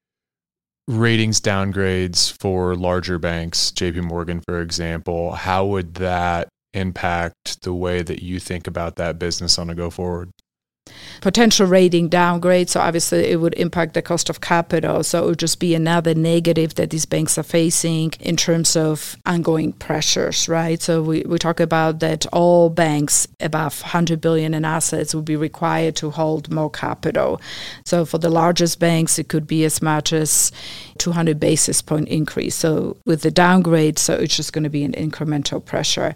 ratings 0.89 1.41
downgrades 1.41 2.33
for 2.41 2.75
larger 2.75 3.19
banks, 3.19 3.71
JP 3.73 4.05
Morgan, 4.05 4.41
for 4.41 4.61
example, 4.61 5.33
how 5.33 5.67
would 5.67 5.95
that 5.97 6.49
impact 6.75 7.63
the 7.63 7.75
way 7.75 8.03
that 8.03 8.23
you 8.23 8.39
think 8.41 8.67
about 8.67 8.97
that 8.97 9.19
business 9.19 9.59
on 9.59 9.71
a 9.71 9.75
go 9.75 9.91
forward? 9.91 10.33
Potential 11.21 11.67
rating 11.67 12.09
downgrade. 12.09 12.69
So 12.71 12.81
obviously 12.81 13.27
it 13.31 13.41
would 13.41 13.55
impact 13.55 13.95
the 13.95 14.03
cost 14.03 14.31
of 14.31 14.41
capital. 14.41 15.03
So 15.03 15.25
it 15.25 15.27
would 15.27 15.39
just 15.39 15.61
be 15.61 15.75
another 15.75 16.15
negative 16.15 16.75
that 16.75 16.91
these 16.91 17.07
banks 17.07 17.39
are 17.39 17.43
facing 17.43 18.13
in 18.21 18.37
terms 18.37 18.77
of 18.77 19.17
ongoing 19.27 19.73
pressures, 19.73 20.49
right? 20.49 20.81
So 20.81 21.03
we, 21.03 21.23
we 21.23 21.39
talk 21.39 21.61
about 21.61 22.01
that 22.01 22.27
all 22.33 22.71
banks 22.71 23.27
above 23.41 23.81
100 23.83 24.21
billion 24.21 24.55
in 24.55 24.65
assets 24.65 25.15
will 25.15 25.23
be 25.23 25.37
required 25.37 25.97
to 25.97 26.11
hold 26.11 26.51
more 26.51 26.71
capital. 26.71 27.41
So 27.85 28.05
for 28.05 28.19
the 28.19 28.31
largest 28.31 28.79
banks, 28.79 29.19
it 29.19 29.29
could 29.29 29.47
be 29.47 29.65
as 29.65 29.83
much 29.83 30.13
as 30.13 30.53
200 30.99 31.41
basis 31.41 31.83
point 31.83 32.09
increase. 32.09 32.55
So 32.55 32.97
with 33.07 33.23
the 33.23 33.31
downgrade, 33.31 33.99
so 33.99 34.15
it's 34.15 34.37
just 34.37 34.53
going 34.53 34.65
to 34.65 34.71
be 34.71 34.85
an 34.85 34.93
incremental 34.93 35.65
pressure. 35.65 36.15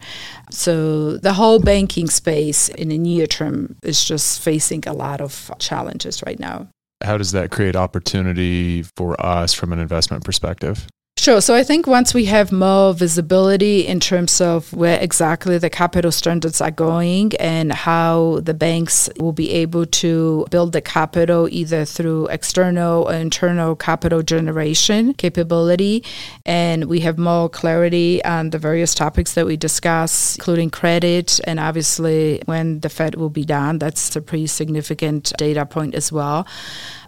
So 0.50 1.16
the 1.16 1.32
whole 1.32 1.58
banking 1.58 2.08
space 2.08 2.68
in 2.68 2.88
the 2.88 2.98
near 2.98 3.26
term 3.26 3.76
is 3.82 4.04
just 4.04 4.40
facing 4.40 4.63
a 4.86 4.92
lot 4.92 5.20
of 5.20 5.50
challenges 5.58 6.22
right 6.24 6.40
now. 6.40 6.68
How 7.02 7.18
does 7.18 7.32
that 7.32 7.50
create 7.50 7.76
opportunity 7.76 8.82
for 8.96 9.20
us 9.24 9.52
from 9.52 9.72
an 9.72 9.78
investment 9.78 10.24
perspective? 10.24 10.86
Sure. 11.16 11.40
So 11.40 11.54
I 11.54 11.62
think 11.62 11.86
once 11.86 12.12
we 12.12 12.24
have 12.26 12.52
more 12.52 12.92
visibility 12.92 13.86
in 13.86 13.98
terms 13.98 14.40
of 14.40 14.70
where 14.74 15.00
exactly 15.00 15.56
the 15.56 15.70
capital 15.70 16.10
standards 16.10 16.60
are 16.60 16.72
going 16.72 17.34
and 17.36 17.72
how 17.72 18.40
the 18.42 18.52
banks 18.52 19.08
will 19.18 19.32
be 19.32 19.50
able 19.52 19.86
to 19.86 20.44
build 20.50 20.72
the 20.72 20.82
capital 20.82 21.48
either 21.50 21.84
through 21.84 22.26
external 22.26 23.04
or 23.04 23.14
internal 23.14 23.74
capital 23.76 24.22
generation 24.22 25.14
capability, 25.14 26.04
and 26.44 26.86
we 26.86 27.00
have 27.00 27.16
more 27.16 27.48
clarity 27.48 28.22
on 28.24 28.50
the 28.50 28.58
various 28.58 28.92
topics 28.92 29.32
that 29.34 29.46
we 29.46 29.56
discuss, 29.56 30.36
including 30.36 30.68
credit, 30.68 31.40
and 31.44 31.58
obviously 31.60 32.42
when 32.46 32.80
the 32.80 32.90
Fed 32.90 33.14
will 33.14 33.30
be 33.30 33.44
done, 33.44 33.78
that's 33.78 34.14
a 34.16 34.20
pretty 34.20 34.48
significant 34.48 35.32
data 35.38 35.64
point 35.64 35.94
as 35.94 36.12
well. 36.12 36.46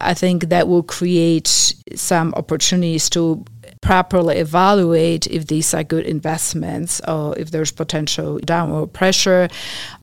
I 0.01 0.15
think 0.15 0.49
that 0.49 0.69
will 0.69 0.85
create 0.85 1.75
some 1.95 2.33
opportunities 2.35 3.11
to 3.11 3.45
properly 3.81 4.37
evaluate 4.37 5.27
if 5.27 5.47
these 5.47 5.73
are 5.75 5.85
good 5.85 6.07
investments 6.07 7.01
or 7.07 7.37
if 7.39 7.51
there's 7.51 7.73
potential 7.73 8.39
downward 8.39 8.93
pressure 8.93 9.49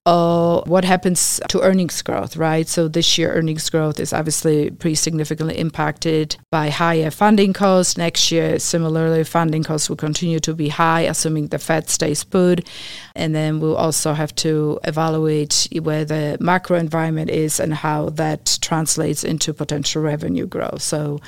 uh, 0.06 0.62
what 0.66 0.84
happens 0.84 1.40
to 1.48 1.62
earnings 1.62 2.02
growth, 2.02 2.36
right? 2.36 2.68
So 2.68 2.90
this 2.90 3.18
year, 3.18 3.32
earnings 3.32 3.70
growth 3.70 4.02
is 4.02 4.12
obviously 4.12 4.70
pretty 4.70 4.96
significantly 4.96 5.58
impacted 5.58 6.36
by 6.52 6.70
higher 6.70 7.10
funding 7.10 7.54
costs. 7.54 7.98
Next 7.98 8.30
year, 8.30 8.60
similarly, 8.60 9.24
funding 9.24 9.64
costs 9.64 9.88
will 9.88 9.96
continue 9.96 10.40
to 10.42 10.54
be 10.54 10.68
high, 10.68 11.02
assuming 11.02 11.48
the 11.48 11.60
Fed 11.60 11.90
stays 11.90 12.26
put. 12.26 12.68
And 13.16 13.34
then 13.34 13.62
we'll 13.62 13.78
also 13.78 14.14
have 14.14 14.36
to 14.36 14.78
evaluate 14.84 15.70
where 15.82 16.04
the 16.04 16.38
macro 16.42 16.78
environment 16.78 17.30
is 17.30 17.62
and 17.62 17.74
how 17.74 18.10
that 18.10 18.58
translates 18.62 19.24
into 19.24 19.54
potential 19.54 20.02
revenue 20.02 20.48
growth. 20.48 20.82
So 20.82 21.22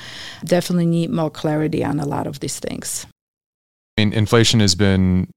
definitely 0.43 0.88
need 0.88 1.11
more 1.11 1.29
clarity 1.29 1.81
on 1.85 2.01
a 2.01 2.05
lot 2.05 2.27
of 2.27 2.41
these 2.41 2.59
things. 2.59 3.05
I 3.97 4.01
mean, 4.01 4.11
inflation 4.11 4.59
has 4.59 4.75
been 4.75 5.29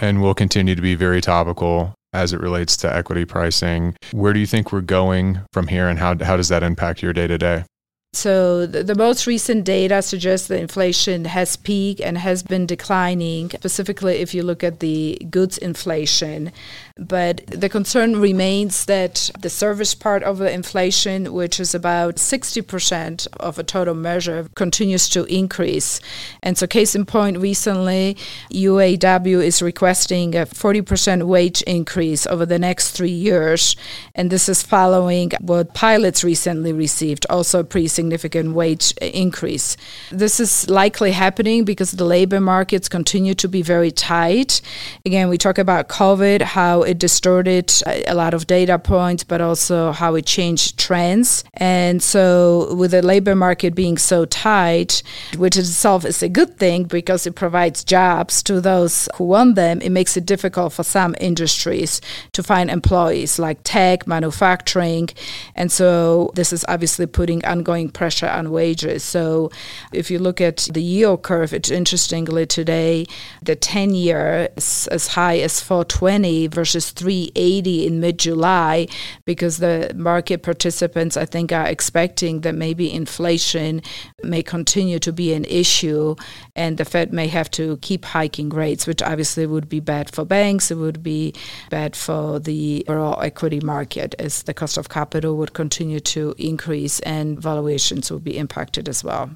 and 0.00 0.20
will 0.20 0.34
continue 0.34 0.74
to 0.74 0.82
be 0.82 0.96
very 0.96 1.20
topical 1.20 1.94
as 2.12 2.32
it 2.32 2.40
relates 2.40 2.76
to 2.78 2.92
equity 2.92 3.24
pricing. 3.24 3.96
Where 4.12 4.32
do 4.32 4.40
you 4.40 4.46
think 4.46 4.72
we're 4.72 4.80
going 4.80 5.40
from 5.52 5.68
here, 5.68 5.88
and 5.88 5.98
how, 5.98 6.16
how 6.22 6.36
does 6.36 6.48
that 6.48 6.62
impact 6.62 7.02
your 7.02 7.12
day 7.12 7.26
to 7.26 7.38
day? 7.38 7.64
So 8.12 8.66
the, 8.66 8.82
the, 8.82 8.96
most 8.96 9.28
recent 9.28 9.64
data 9.64 10.02
suggests 10.02 10.48
that 10.48 10.58
inflation 10.58 11.26
has 11.26 11.56
peaked 11.56 12.00
and 12.00 12.18
has 12.18 12.42
been 12.42 12.66
declining, 12.66 13.50
specifically 13.50 14.16
if 14.16 14.34
you 14.34 14.42
look 14.42 14.64
at 14.64 14.80
the 14.80 15.16
goods 15.30 15.56
inflation. 15.56 16.50
But 16.98 17.46
the 17.46 17.68
concern 17.68 18.20
remains 18.20 18.86
that 18.86 19.30
the 19.38 19.48
service 19.48 19.94
part 19.94 20.24
of 20.24 20.38
the 20.38 20.52
inflation, 20.52 21.32
which 21.32 21.60
is 21.60 21.72
about 21.72 22.16
60% 22.16 23.28
of 23.38 23.60
a 23.60 23.62
total 23.62 23.94
measure, 23.94 24.48
continues 24.56 25.08
to 25.10 25.24
increase. 25.26 26.00
And 26.42 26.58
so 26.58 26.66
case 26.66 26.96
in 26.96 27.06
point, 27.06 27.38
recently 27.38 28.16
UAW 28.50 29.42
is 29.42 29.62
requesting 29.62 30.34
a 30.34 30.46
40% 30.46 31.28
wage 31.28 31.62
increase 31.62 32.26
over 32.26 32.44
the 32.44 32.58
next 32.58 32.90
three 32.90 33.08
years. 33.08 33.76
And 34.16 34.30
this 34.30 34.48
is 34.48 34.64
following 34.64 35.30
what 35.40 35.74
pilots 35.74 36.24
recently 36.24 36.72
received, 36.72 37.24
also 37.30 37.62
pretty 37.62 37.86
significant 38.00 38.54
wage 38.54 38.92
increase. 39.02 39.76
This 40.10 40.40
is 40.40 40.52
likely 40.70 41.12
happening 41.12 41.64
because 41.64 41.90
the 41.92 42.08
labor 42.16 42.40
markets 42.40 42.88
continue 42.88 43.34
to 43.34 43.48
be 43.56 43.62
very 43.74 43.90
tight. 43.90 44.62
Again, 45.04 45.28
we 45.28 45.36
talk 45.36 45.58
about 45.58 45.88
COVID, 45.88 46.40
how 46.42 46.82
it 46.82 46.98
distorted 46.98 47.66
a 47.86 48.14
lot 48.14 48.32
of 48.32 48.46
data 48.46 48.78
points, 48.78 49.22
but 49.22 49.40
also 49.40 49.92
how 49.92 50.14
it 50.14 50.24
changed 50.24 50.78
trends. 50.78 51.44
And 51.54 52.02
so, 52.02 52.74
with 52.74 52.92
the 52.92 53.02
labor 53.02 53.36
market 53.36 53.74
being 53.74 53.98
so 53.98 54.24
tight, 54.24 55.02
which 55.36 55.56
itself 55.58 56.04
is 56.06 56.22
a 56.22 56.28
good 56.28 56.56
thing 56.56 56.84
because 56.84 57.26
it 57.26 57.34
provides 57.34 57.84
jobs 57.84 58.42
to 58.44 58.60
those 58.60 59.08
who 59.16 59.24
want 59.24 59.56
them, 59.56 59.82
it 59.82 59.90
makes 59.90 60.16
it 60.16 60.24
difficult 60.24 60.72
for 60.72 60.84
some 60.84 61.14
industries 61.20 62.00
to 62.32 62.42
find 62.42 62.70
employees 62.70 63.38
like 63.38 63.58
tech, 63.62 64.06
manufacturing. 64.06 65.10
And 65.54 65.70
so, 65.70 66.30
this 66.34 66.50
is 66.52 66.64
obviously 66.66 67.06
putting 67.06 67.44
ongoing 67.44 67.89
pressure 67.90 68.28
on 68.28 68.50
wages. 68.50 69.02
So 69.02 69.50
if 69.92 70.10
you 70.10 70.18
look 70.18 70.40
at 70.40 70.68
the 70.72 70.82
yield 70.82 71.22
curve, 71.22 71.52
it's 71.52 71.70
interestingly 71.70 72.46
today 72.46 73.06
the 73.42 73.56
10 73.56 73.94
year 73.94 74.48
is 74.56 74.88
as 74.88 75.08
high 75.08 75.38
as 75.38 75.60
420 75.60 76.46
versus 76.48 76.90
380 76.90 77.86
in 77.86 78.00
mid 78.00 78.18
July 78.18 78.86
because 79.24 79.58
the 79.58 79.92
market 79.94 80.42
participants, 80.42 81.16
I 81.16 81.24
think, 81.24 81.52
are 81.52 81.66
expecting 81.66 82.40
that 82.42 82.54
maybe 82.54 82.92
inflation 82.92 83.82
may 84.22 84.42
continue 84.42 84.98
to 85.00 85.12
be 85.12 85.32
an 85.32 85.44
issue, 85.44 86.16
and 86.54 86.78
the 86.78 86.84
Fed 86.84 87.12
may 87.12 87.28
have 87.28 87.50
to 87.52 87.76
keep 87.78 88.04
hiking 88.04 88.48
rates, 88.48 88.86
which 88.86 89.02
obviously 89.02 89.46
would 89.46 89.68
be 89.68 89.80
bad 89.80 90.12
for 90.14 90.24
banks. 90.24 90.70
It 90.70 90.76
would 90.76 91.02
be 91.02 91.34
bad 91.70 91.96
for 91.96 92.38
the 92.38 92.84
overall 92.88 93.22
equity 93.22 93.60
market 93.60 94.14
as 94.18 94.42
the 94.44 94.54
cost 94.54 94.76
of 94.76 94.88
capital 94.88 95.36
would 95.36 95.52
continue 95.52 96.00
to 96.00 96.34
increase 96.38 97.00
and 97.00 97.40
valuations 97.40 98.10
would 98.10 98.24
be 98.24 98.36
impacted 98.36 98.88
as 98.88 99.04
well. 99.04 99.30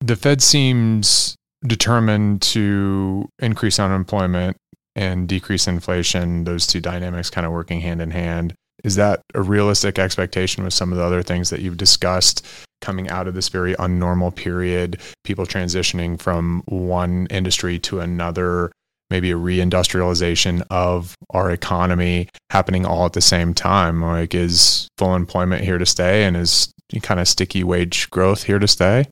The 0.00 0.16
Fed 0.16 0.40
seems 0.42 1.36
determined 1.66 2.40
to 2.42 3.28
increase 3.38 3.78
unemployment 3.78 4.56
and 4.96 5.28
decrease 5.28 5.66
inflation, 5.66 6.44
those 6.44 6.66
two 6.66 6.80
dynamics 6.80 7.30
kind 7.30 7.46
of 7.46 7.52
working 7.52 7.80
hand 7.80 8.00
in 8.00 8.10
hand. 8.10 8.54
Is 8.84 8.96
that 8.96 9.20
a 9.34 9.42
realistic 9.42 9.98
expectation 9.98 10.64
with 10.64 10.72
some 10.72 10.92
of 10.92 10.98
the 10.98 11.04
other 11.04 11.22
things 11.22 11.50
that 11.50 11.60
you've 11.60 11.76
discussed 11.76 12.46
coming 12.80 13.08
out 13.10 13.28
of 13.28 13.34
this 13.34 13.48
very 13.48 13.74
unnormal 13.74 14.34
period, 14.34 15.00
people 15.24 15.46
transitioning 15.46 16.20
from 16.20 16.62
one 16.66 17.26
industry 17.26 17.78
to 17.78 18.00
another, 18.00 18.72
maybe 19.10 19.30
a 19.30 19.36
reindustrialization 19.36 20.62
of 20.70 21.14
our 21.30 21.50
economy 21.50 22.28
happening 22.50 22.86
all 22.86 23.04
at 23.04 23.12
the 23.12 23.20
same 23.20 23.52
time? 23.52 24.00
Like, 24.02 24.34
is 24.34 24.88
full 24.96 25.14
employment 25.14 25.62
here 25.62 25.78
to 25.78 25.86
stay 25.86 26.24
and 26.24 26.36
is 26.36 26.72
kind 27.02 27.20
of 27.20 27.28
sticky 27.28 27.62
wage 27.62 28.08
growth 28.10 28.44
here 28.44 28.58
to 28.58 28.68
stay? 28.68 29.06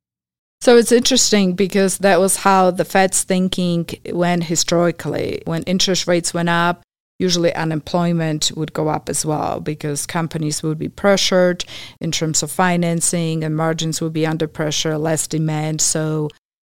So 0.61 0.77
it's 0.77 0.91
interesting 0.91 1.55
because 1.55 1.99
that 1.99 2.19
was 2.19 2.39
how 2.39 2.73
the 2.73 2.85
Fed's 2.85 3.23
thinking 3.23 3.87
went 4.07 4.45
historically. 4.45 5.43
When 5.45 5.63
interest 5.65 6.09
rates 6.09 6.35
went 6.35 6.49
up, 6.49 6.83
usually 7.19 7.55
unemployment 7.55 8.53
would 8.57 8.73
go 8.73 8.89
up 8.89 9.09
as 9.09 9.27
well 9.27 9.61
because 9.61 10.07
companies 10.07 10.63
would 10.63 10.79
be 10.79 10.89
pressured 10.89 11.65
in 12.01 12.13
terms 12.13 12.43
of 12.43 12.51
financing 12.51 13.43
and 13.43 13.57
margins 13.57 14.01
would 14.01 14.13
be 14.13 14.27
under 14.27 14.47
pressure, 14.47 14.97
less 14.97 15.27
demand. 15.27 15.81
So 15.81 16.29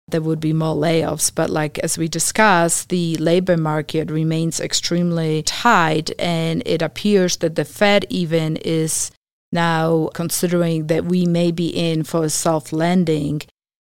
there 0.08 0.22
would 0.22 0.40
be 0.40 0.52
more 0.52 0.74
layoffs. 0.74 1.32
But, 1.34 1.50
like 1.50 1.78
as 1.80 1.98
we 1.98 2.08
discussed, 2.08 2.88
the 2.88 3.16
labor 3.16 3.56
market 3.56 4.10
remains 4.10 4.58
extremely 4.58 5.42
tight, 5.42 6.10
and 6.18 6.62
it 6.64 6.82
appears 6.82 7.36
that 7.38 7.54
the 7.54 7.64
Fed 7.64 8.06
even 8.08 8.56
is 8.56 9.10
now 9.52 10.08
considering 10.14 10.86
that 10.88 11.04
we 11.04 11.26
may 11.26 11.50
be 11.50 11.68
in 11.68 12.04
for 12.04 12.24
a 12.24 12.30
soft 12.30 12.72
landing 12.72 13.42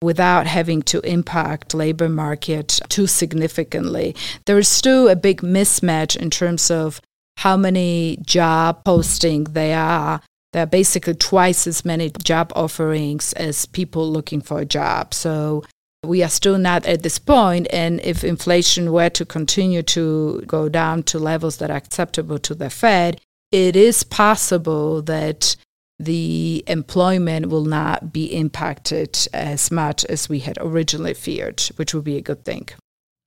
without 0.01 0.47
having 0.47 0.81
to 0.83 0.99
impact 1.01 1.73
labor 1.73 2.09
market 2.09 2.79
too 2.89 3.07
significantly. 3.07 4.15
There 4.45 4.59
is 4.59 4.67
still 4.67 5.07
a 5.07 5.15
big 5.15 5.41
mismatch 5.41 6.15
in 6.15 6.29
terms 6.29 6.69
of 6.69 7.01
how 7.37 7.57
many 7.57 8.17
job 8.21 8.83
postings 8.83 9.53
there 9.53 9.77
are. 9.77 10.21
There 10.53 10.63
are 10.63 10.67
basically 10.67 11.15
twice 11.15 11.67
as 11.67 11.85
many 11.85 12.11
job 12.23 12.51
offerings 12.55 13.33
as 13.33 13.65
people 13.65 14.09
looking 14.09 14.41
for 14.41 14.59
a 14.59 14.65
job. 14.65 15.13
So 15.13 15.63
we 16.03 16.23
are 16.23 16.29
still 16.29 16.57
not 16.57 16.85
at 16.85 17.03
this 17.03 17.19
point, 17.19 17.67
and 17.71 17.99
if 18.01 18.23
inflation 18.23 18.91
were 18.91 19.09
to 19.09 19.25
continue 19.25 19.83
to 19.83 20.43
go 20.47 20.69
down 20.69 21.03
to 21.03 21.19
levels 21.19 21.57
that 21.57 21.69
are 21.69 21.77
acceptable 21.77 22.39
to 22.39 22.55
the 22.55 22.69
Fed, 22.69 23.19
it 23.51 23.75
is 23.75 24.03
possible 24.03 25.01
that 25.03 25.55
the 25.99 26.63
employment 26.67 27.47
will 27.47 27.65
not 27.65 28.13
be 28.13 28.25
impacted 28.25 29.17
as 29.33 29.71
much 29.71 30.05
as 30.05 30.29
we 30.29 30.39
had 30.39 30.57
originally 30.61 31.13
feared, 31.13 31.61
which 31.75 31.93
would 31.93 32.03
be 32.03 32.17
a 32.17 32.21
good 32.21 32.45
thing. 32.45 32.67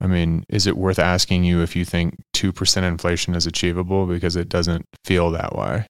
I 0.01 0.07
mean, 0.07 0.45
is 0.49 0.67
it 0.67 0.77
worth 0.77 0.99
asking 0.99 1.45
you 1.45 1.63
if 1.63 1.77
you 1.77 1.85
think 1.85 2.17
2% 2.35 2.83
inflation 2.83 3.35
is 3.35 3.47
achievable? 3.47 4.07
Because 4.07 4.37
it 4.37 4.49
doesn't 4.49 4.87
feel 5.05 5.31
that 5.33 5.55
way. 5.55 5.87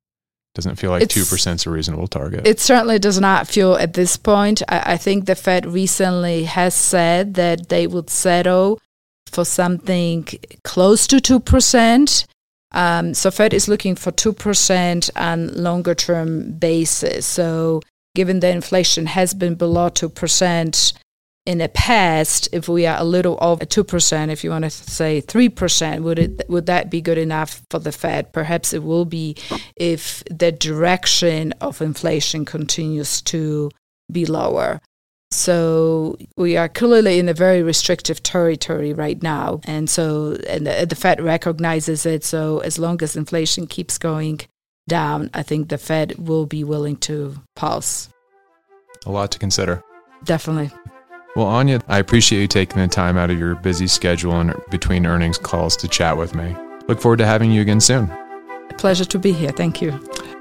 Doesn't 0.55 0.77
feel 0.77 0.91
like 0.91 1.03
it's, 1.03 1.15
2% 1.15 1.55
is 1.55 1.67
a 1.67 1.71
reasonable 1.71 2.09
target. 2.09 2.45
It 2.45 2.59
certainly 2.59 2.99
does 2.99 3.21
not 3.21 3.47
feel 3.47 3.77
at 3.77 3.95
this 3.95 4.17
point. 4.17 4.63
I, 4.69 4.95
I 4.95 4.97
think 4.97 5.27
the 5.27 5.37
Fed 5.37 5.65
recently 5.65 6.45
has 6.45 6.75
said 6.75 7.35
that 7.35 7.69
they 7.69 7.87
would 7.87 8.11
settle 8.11 8.81
for 9.27 9.45
something 9.45 10.27
close 10.65 11.07
to 11.07 11.17
2%. 11.19 12.27
Um, 12.73 13.15
so 13.15 13.31
Fed 13.31 13.53
is 13.53 13.69
looking 13.69 13.97
for 13.97 14.13
2% 14.13 15.11
on 15.17 15.55
longer 15.55 15.95
term 15.95 16.53
basis. 16.53 17.27
So 17.27 17.83
given 18.15 18.41
that 18.41 18.55
inflation 18.55 19.07
has 19.07 19.35
been 19.35 19.55
below 19.55 19.91
2% 19.91 20.93
in 21.47 21.59
the 21.59 21.69
past, 21.69 22.49
if 22.53 22.69
we 22.69 22.87
are 22.87 23.01
a 23.01 23.05
little 23.05 23.39
over 23.41 23.65
2%, 23.65 24.29
if 24.29 24.45
you 24.45 24.51
want 24.51 24.65
to 24.65 24.71
say 24.71 25.23
3%, 25.23 26.03
would 26.03 26.19
it 26.19 26.43
would 26.49 26.67
that 26.67 26.91
be 26.91 27.01
good 27.01 27.19
enough 27.19 27.63
for 27.71 27.79
the 27.79 27.93
Fed? 27.93 28.33
Perhaps 28.33 28.73
it 28.73 28.83
will 28.83 29.05
be 29.05 29.37
if 29.75 30.23
the 30.31 30.53
direction 30.53 31.53
of 31.61 31.81
inflation 31.81 32.45
continues 32.45 33.23
to 33.23 33.71
be 34.13 34.27
lower. 34.27 34.81
So 35.33 36.19
we 36.37 36.57
are 36.57 36.69
clearly 36.69 37.19
in 37.19 37.29
a 37.29 37.35
very 37.35 37.63
restrictive 37.63 38.23
territory 38.23 38.93
right 38.93 39.23
now. 39.23 39.61
And 39.65 39.89
so 39.89 40.37
and 40.49 40.67
the, 40.67 40.87
the, 40.87 40.97
Fed 40.97 41.21
recognizes 41.21 42.05
it. 42.05 42.25
So 42.25 42.59
as 42.59 42.79
long 42.79 43.01
as 43.03 43.17
inflation 43.17 43.67
keeps 43.67 43.97
going 43.97 44.41
down, 44.89 45.31
I 45.33 45.43
think 45.43 45.69
the 45.69 45.79
Fed 45.79 46.19
will 46.19 46.47
be 46.47 46.65
willing 46.65 46.97
to 46.97 47.37
pause. 47.55 48.09
A 49.07 49.11
lot 49.11 49.31
to 49.33 49.39
consider. 49.39 49.83
Definitely. 50.25 50.73
Well, 51.37 51.47
Ania, 51.47 51.81
I 51.87 52.01
appreciate 52.01 52.41
you 52.41 52.49
taking 52.49 52.83
the 52.83 52.89
time 52.89 53.17
out 53.17 53.31
of 53.31 53.39
your 53.39 53.55
busy 53.55 53.87
schedule 53.87 54.39
and 54.41 54.53
between 54.71 55.07
earnings 55.07 55.39
calls 55.39 55.77
to 55.77 55.87
chat 55.87 56.17
with 56.17 56.35
me. 56.35 56.57
Look 56.89 57.01
forward 57.01 57.19
to 57.19 57.27
having 57.27 57.53
you 57.53 57.63
again 57.63 57.81
soon. 57.81 58.11
A 58.69 58.75
pleasure 58.77 59.05
to 59.05 59.19
be 59.19 59.31
here. 59.31 59.51
Thank 59.51 59.81
you. 59.81 59.93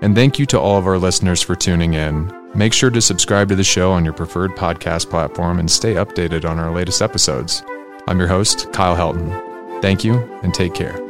And 0.01 0.15
thank 0.15 0.39
you 0.39 0.47
to 0.47 0.59
all 0.59 0.77
of 0.77 0.87
our 0.87 0.97
listeners 0.97 1.43
for 1.43 1.55
tuning 1.55 1.93
in. 1.93 2.38
Make 2.55 2.73
sure 2.73 2.89
to 2.89 3.01
subscribe 3.01 3.49
to 3.49 3.55
the 3.55 3.63
show 3.63 3.91
on 3.91 4.03
your 4.03 4.13
preferred 4.13 4.51
podcast 4.51 5.09
platform 5.09 5.59
and 5.59 5.69
stay 5.69 5.93
updated 5.95 6.49
on 6.49 6.59
our 6.59 6.71
latest 6.71 7.01
episodes. 7.01 7.63
I'm 8.07 8.19
your 8.19 8.27
host, 8.27 8.71
Kyle 8.73 8.95
Helton. 8.95 9.81
Thank 9.81 10.03
you 10.03 10.15
and 10.43 10.53
take 10.53 10.73
care. 10.73 11.08